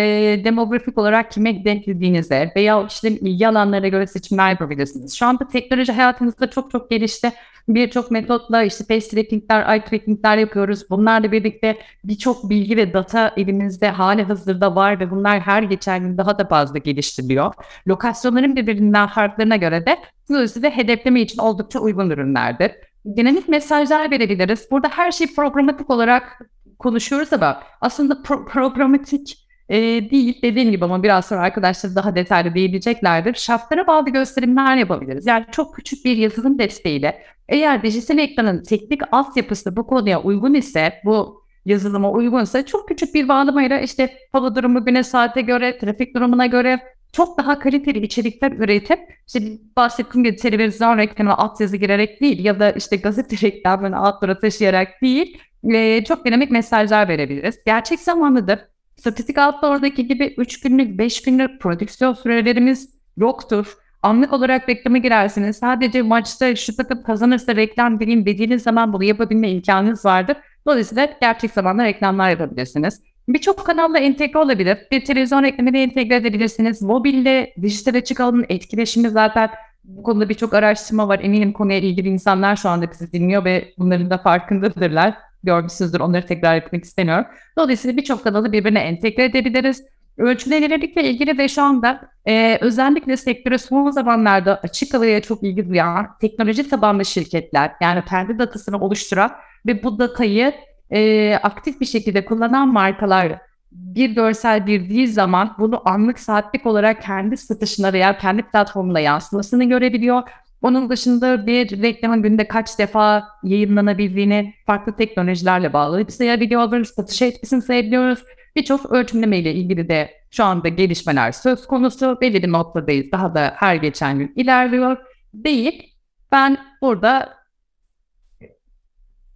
demografik 0.43 0.97
olarak 0.97 1.31
kime 1.31 1.59
hedeflediğinize 1.59 2.51
veya 2.55 2.85
işte 2.87 3.09
ilgi 3.09 3.47
alanlarına 3.47 3.87
göre 3.87 4.07
seçimler 4.07 4.49
yapabilirsiniz. 4.49 5.17
Şu 5.17 5.25
anda 5.25 5.47
teknoloji 5.47 5.91
hayatımızda 5.91 6.49
çok 6.49 6.71
çok 6.71 6.89
gelişti. 6.89 7.31
Birçok 7.69 8.11
metotla 8.11 8.63
işte 8.63 8.83
face 8.83 9.07
trackingler, 9.07 9.69
eye 9.69 9.83
trackingler 9.83 10.37
yapıyoruz. 10.37 10.89
Bunlarla 10.89 11.31
birlikte 11.31 11.77
birçok 12.03 12.49
bilgi 12.49 12.77
ve 12.77 12.93
data 12.93 13.33
elimizde 13.37 13.89
hali 13.89 14.23
hazırda 14.23 14.75
var 14.75 14.99
ve 14.99 15.11
bunlar 15.11 15.39
her 15.39 15.63
geçen 15.63 15.99
gün 16.03 16.17
daha 16.17 16.39
da 16.39 16.47
fazla 16.47 16.77
geliştiriliyor. 16.77 17.53
Lokasyonların 17.87 18.55
birbirinden 18.55 19.07
farklarına 19.07 19.55
göre 19.55 19.85
de 19.85 19.97
dolayısıyla 20.29 20.69
hedefleme 20.69 21.21
için 21.21 21.39
oldukça 21.39 21.79
uygun 21.79 22.09
ürünlerdir. 22.09 22.71
Dinamik 23.05 23.47
mesajlar 23.47 24.11
verebiliriz. 24.11 24.67
Burada 24.71 24.89
her 24.89 25.11
şey 25.11 25.27
programatik 25.35 25.89
olarak 25.89 26.39
konuşuyoruz 26.79 27.33
ama 27.33 27.63
aslında 27.81 28.13
pro- 28.13 28.45
programatik 28.45 29.49
e, 29.69 29.77
değil 30.11 30.41
dediğim 30.41 30.71
gibi 30.71 30.85
ama 30.85 31.03
biraz 31.03 31.25
sonra 31.25 31.41
arkadaşlar 31.41 31.95
daha 31.95 32.15
detaylı 32.15 32.55
değineceklerdir. 32.55 33.33
Şaftlara 33.33 33.87
bağlı 33.87 34.09
gösterimler 34.09 34.77
yapabiliriz. 34.77 35.25
Yani 35.25 35.45
çok 35.51 35.75
küçük 35.75 36.05
bir 36.05 36.17
yazılım 36.17 36.59
desteğiyle 36.59 37.23
eğer 37.49 37.83
dijital 37.83 38.17
ekranın 38.17 38.63
teknik 38.63 39.01
altyapısı 39.11 39.75
bu 39.75 39.87
konuya 39.87 40.21
uygun 40.21 40.53
ise 40.53 40.93
bu 41.05 41.43
yazılıma 41.65 42.11
uygunsa 42.11 42.65
çok 42.65 42.87
küçük 42.87 43.15
bir 43.15 43.27
bağlamayla 43.27 43.79
işte 43.79 44.13
hava 44.31 44.55
durumu 44.55 44.85
güne 44.85 45.03
saate 45.03 45.41
göre, 45.41 45.77
trafik 45.77 46.15
durumuna 46.15 46.45
göre 46.45 46.79
çok 47.13 47.37
daha 47.37 47.59
kaliteli 47.59 48.05
içerikler 48.05 48.51
üretip 48.51 48.99
işte 49.27 49.41
bahsettiğim 49.77 50.23
gibi 50.23 50.35
televizyon 50.35 50.97
reklamı 50.97 51.37
altyazı 51.37 51.77
girerek 51.77 52.21
değil 52.21 52.45
ya 52.45 52.59
da 52.59 52.71
işte 52.71 52.95
gazete 52.95 53.47
reklamını 53.47 53.97
altlara 53.97 54.39
taşıyarak 54.39 54.87
değil 55.01 55.37
e, 55.63 56.03
çok 56.03 56.25
dinamik 56.25 56.51
mesajlar 56.51 57.07
verebiliriz. 57.07 57.59
Gerçek 57.65 57.99
zamanlıdır. 57.99 58.59
Statistik 58.97 59.37
altta 59.37 59.67
oradaki 59.67 60.07
gibi 60.07 60.33
3 60.37 60.59
günlük, 60.59 60.97
5 60.97 61.21
günlük 61.21 61.61
prodüksiyon 61.61 62.13
sürelerimiz 62.13 62.89
yoktur. 63.17 63.77
Anlık 64.01 64.33
olarak 64.33 64.69
reklama 64.69 64.97
girersiniz. 64.97 65.57
Sadece 65.57 66.01
maçta 66.01 66.55
şu 66.55 66.75
takım 66.75 67.03
kazanırsa 67.03 67.55
reklam 67.55 67.99
vereyim 67.99 68.25
dediğiniz 68.25 68.63
zaman 68.63 68.93
bunu 68.93 69.03
yapabilme 69.03 69.51
imkanınız 69.51 70.05
vardır. 70.05 70.37
Dolayısıyla 70.67 71.09
gerçek 71.21 71.51
zamanlı 71.51 71.83
reklamlar 71.83 72.29
yapabilirsiniz. 72.29 73.01
Birçok 73.27 73.65
kanalla 73.65 73.99
entegre 73.99 74.39
olabilir. 74.39 74.77
Bir 74.91 75.05
televizyon 75.05 75.43
reklamını 75.43 75.77
entegre 75.77 76.15
edebilirsiniz. 76.15 76.81
Mobille 76.81 77.53
dijital 77.61 77.95
açık 77.95 78.19
alanın 78.19 78.45
etkileşimi 78.49 79.09
zaten 79.09 79.49
bu 79.83 80.03
konuda 80.03 80.29
birçok 80.29 80.53
araştırma 80.53 81.07
var. 81.07 81.19
Eminim 81.23 81.53
konuya 81.53 81.79
ilgili 81.79 82.07
insanlar 82.07 82.55
şu 82.55 82.69
anda 82.69 82.91
bizi 82.91 83.11
dinliyor 83.11 83.45
ve 83.45 83.73
bunların 83.77 84.09
da 84.09 84.17
farkındadırlar. 84.17 85.28
Görmüşsünüzdür. 85.43 85.99
Onları 85.99 86.25
tekrar 86.25 86.55
etmek 86.55 86.83
istemiyorum. 86.83 87.25
Dolayısıyla 87.57 87.97
birçok 87.97 88.23
kanalı 88.23 88.51
birbirine 88.51 88.79
entegre 88.79 89.23
edebiliriz. 89.23 89.83
Ölçülebilirlikle 90.17 91.03
ilgili 91.03 91.37
de 91.37 91.47
şu 91.47 91.61
anda 91.61 92.01
e, 92.27 92.57
özellikle 92.61 93.17
sektöre 93.17 93.57
son 93.57 93.91
zamanlarda 93.91 94.59
açık 94.63 94.93
havaya 94.93 95.21
çok 95.21 95.43
ilgi 95.43 95.69
duyan 95.69 96.07
teknoloji 96.21 96.69
tabanlı 96.69 97.05
şirketler 97.05 97.71
yani 97.81 98.03
kendi 98.09 98.39
datasını 98.39 98.79
oluşturan 98.79 99.31
ve 99.65 99.83
bu 99.83 99.99
datayı 99.99 100.53
e, 100.91 101.33
aktif 101.43 101.81
bir 101.81 101.85
şekilde 101.85 102.25
kullanan 102.25 102.67
markalar 102.67 103.41
bir 103.71 104.09
görsel 104.09 104.65
girdiği 104.65 105.07
zaman 105.07 105.55
bunu 105.59 105.81
anlık 105.85 106.19
saatlik 106.19 106.65
olarak 106.65 107.01
kendi 107.01 107.37
satışına 107.37 107.93
veya 107.93 108.17
kendi 108.17 108.41
platformuna 108.41 108.99
yansımasını 108.99 109.63
görebiliyor. 109.63 110.23
Onun 110.61 110.89
dışında 110.89 111.47
bir 111.47 111.81
reklamın 111.81 112.21
günde 112.21 112.47
kaç 112.47 112.79
defa 112.79 113.27
yayınlanabildiğini 113.43 114.53
farklı 114.65 114.95
teknolojilerle 114.95 115.73
bağlayıp 115.73 116.11
sayabiliyoruz, 116.11 116.89
satış 116.89 117.21
etkisini 117.21 117.61
sayabiliyoruz. 117.61 118.23
Birçok 118.55 118.91
ölçümleme 118.91 119.37
ile 119.37 119.53
ilgili 119.53 119.89
de 119.89 120.11
şu 120.31 120.43
anda 120.43 120.67
gelişmeler 120.67 121.31
söz 121.31 121.67
konusu. 121.67 122.17
Belli 122.21 122.43
bir 122.43 122.51
noktadayız. 122.51 123.11
Daha 123.11 123.35
da 123.35 123.53
her 123.55 123.75
geçen 123.75 124.19
gün 124.19 124.33
ilerliyor 124.35 124.97
değil. 125.33 125.95
Ben 126.31 126.57
burada 126.81 127.33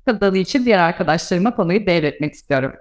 katılı 0.06 0.38
için 0.38 0.66
diğer 0.66 0.80
arkadaşlarıma 0.80 1.56
konuyu 1.56 1.86
devretmek 1.86 2.34
istiyorum. 2.34 2.74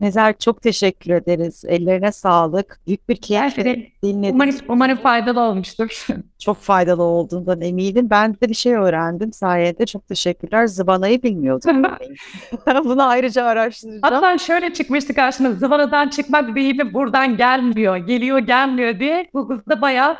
Nezer 0.00 0.38
çok 0.38 0.62
teşekkür 0.62 1.10
ederiz. 1.10 1.64
Ellerine 1.68 2.12
sağlık. 2.12 2.80
Büyük 2.86 3.08
bir 3.08 3.16
keyifle 3.16 3.92
dinledim. 4.02 4.34
Umarım, 4.34 4.54
umarım 4.68 4.96
faydalı 4.96 5.40
olmuştur. 5.40 6.06
Çok 6.38 6.56
faydalı 6.56 7.02
olduğundan 7.02 7.60
eminim. 7.60 8.10
Ben 8.10 8.34
de 8.34 8.48
bir 8.48 8.54
şey 8.54 8.74
öğrendim 8.74 9.32
sayede. 9.32 9.86
Çok 9.86 10.08
teşekkürler. 10.08 10.66
Zıvanayı 10.66 11.22
bilmiyordum. 11.22 11.82
Bunu 12.84 13.08
ayrıca 13.08 13.44
araştıracağım. 13.44 14.02
Hatta 14.02 14.38
şöyle 14.38 14.72
çıkmıştı 14.72 15.14
karşıma. 15.14 15.50
Zıvanadan 15.50 16.08
çıkmak 16.08 16.54
değil 16.54 16.78
de 16.78 16.94
buradan 16.94 17.36
gelmiyor. 17.36 17.96
Geliyor 17.96 18.38
gelmiyor 18.38 19.00
diye. 19.00 19.30
Google'da 19.34 19.80
bayağı 19.80 20.16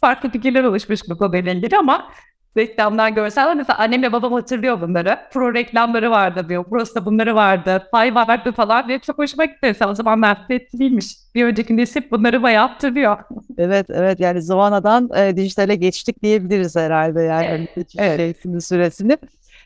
farklı 0.00 0.30
fikirler 0.30 0.64
oluşmuş 0.64 1.00
bu 1.08 1.18
konuyla 1.18 1.52
ilgili 1.52 1.76
ama 1.76 2.08
reklamdan 2.56 3.14
görseller. 3.14 3.56
Mesela 3.56 3.78
annemle 3.78 4.12
babam 4.12 4.32
hatırlıyor 4.32 4.80
bunları. 4.80 5.18
Pro 5.32 5.54
reklamları 5.54 6.10
vardı 6.10 6.48
diyor. 6.48 6.64
Burası 6.70 6.94
da 6.94 7.06
bunları 7.06 7.34
vardı. 7.34 7.88
Pay 7.92 8.14
vardı 8.14 8.52
falan 8.52 8.88
diye 8.88 8.98
çok 8.98 9.18
hoşuma 9.18 9.44
gitti. 9.44 9.58
Mesela 9.62 9.90
o 9.90 9.94
zaman 9.94 10.22
değilmiş. 10.48 11.16
Bir 11.34 11.44
önceki 11.44 11.76
nesil 11.76 12.02
bunları 12.10 12.42
bayağı 12.42 12.68
hatırlıyor. 12.68 13.18
Evet 13.58 13.86
evet 13.90 14.20
yani 14.20 14.42
Zamana'dan 14.42 15.10
e, 15.16 15.36
dijitale 15.36 15.74
geçtik 15.74 16.22
diyebiliriz 16.22 16.76
herhalde 16.76 17.22
yani. 17.22 17.68
Evet. 17.76 17.94
evet. 17.98 18.64
süresini. 18.64 19.18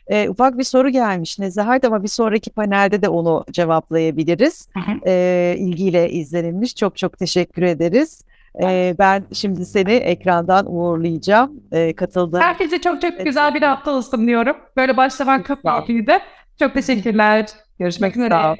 E, 0.07 0.29
ufak 0.29 0.57
bir 0.57 0.63
soru 0.63 0.89
gelmiş 0.89 1.39
Nezahat 1.39 1.85
ama 1.85 2.03
bir 2.03 2.07
sonraki 2.07 2.49
panelde 2.49 3.01
de 3.01 3.09
onu 3.09 3.45
cevaplayabiliriz. 3.51 4.69
E, 5.05 5.55
ilgiyle 5.57 6.09
izlenilmiş. 6.09 6.75
Çok 6.75 6.97
çok 6.97 7.19
teşekkür 7.19 7.61
ederiz. 7.61 8.25
Ee, 8.63 8.95
ben 8.99 9.23
şimdi 9.33 9.65
seni 9.65 9.91
ekrandan 9.91 10.65
uğurlayacağım. 10.65 11.51
Ee, 11.71 11.95
katıldığın 11.95 12.39
Herkese 12.39 12.81
çok 12.81 13.01
çok 13.01 13.19
güzel 13.25 13.53
bir 13.55 13.61
hafta 13.61 13.91
olsun 13.91 14.27
diyorum. 14.27 14.55
Böyle 14.77 14.97
başlamak 14.97 15.45
çok 15.45 15.63
keyifliydi. 15.63 16.17
Çok 16.59 16.73
teşekkürler. 16.73 17.45
Görüşmek 17.79 18.17
üzere. 18.17 18.55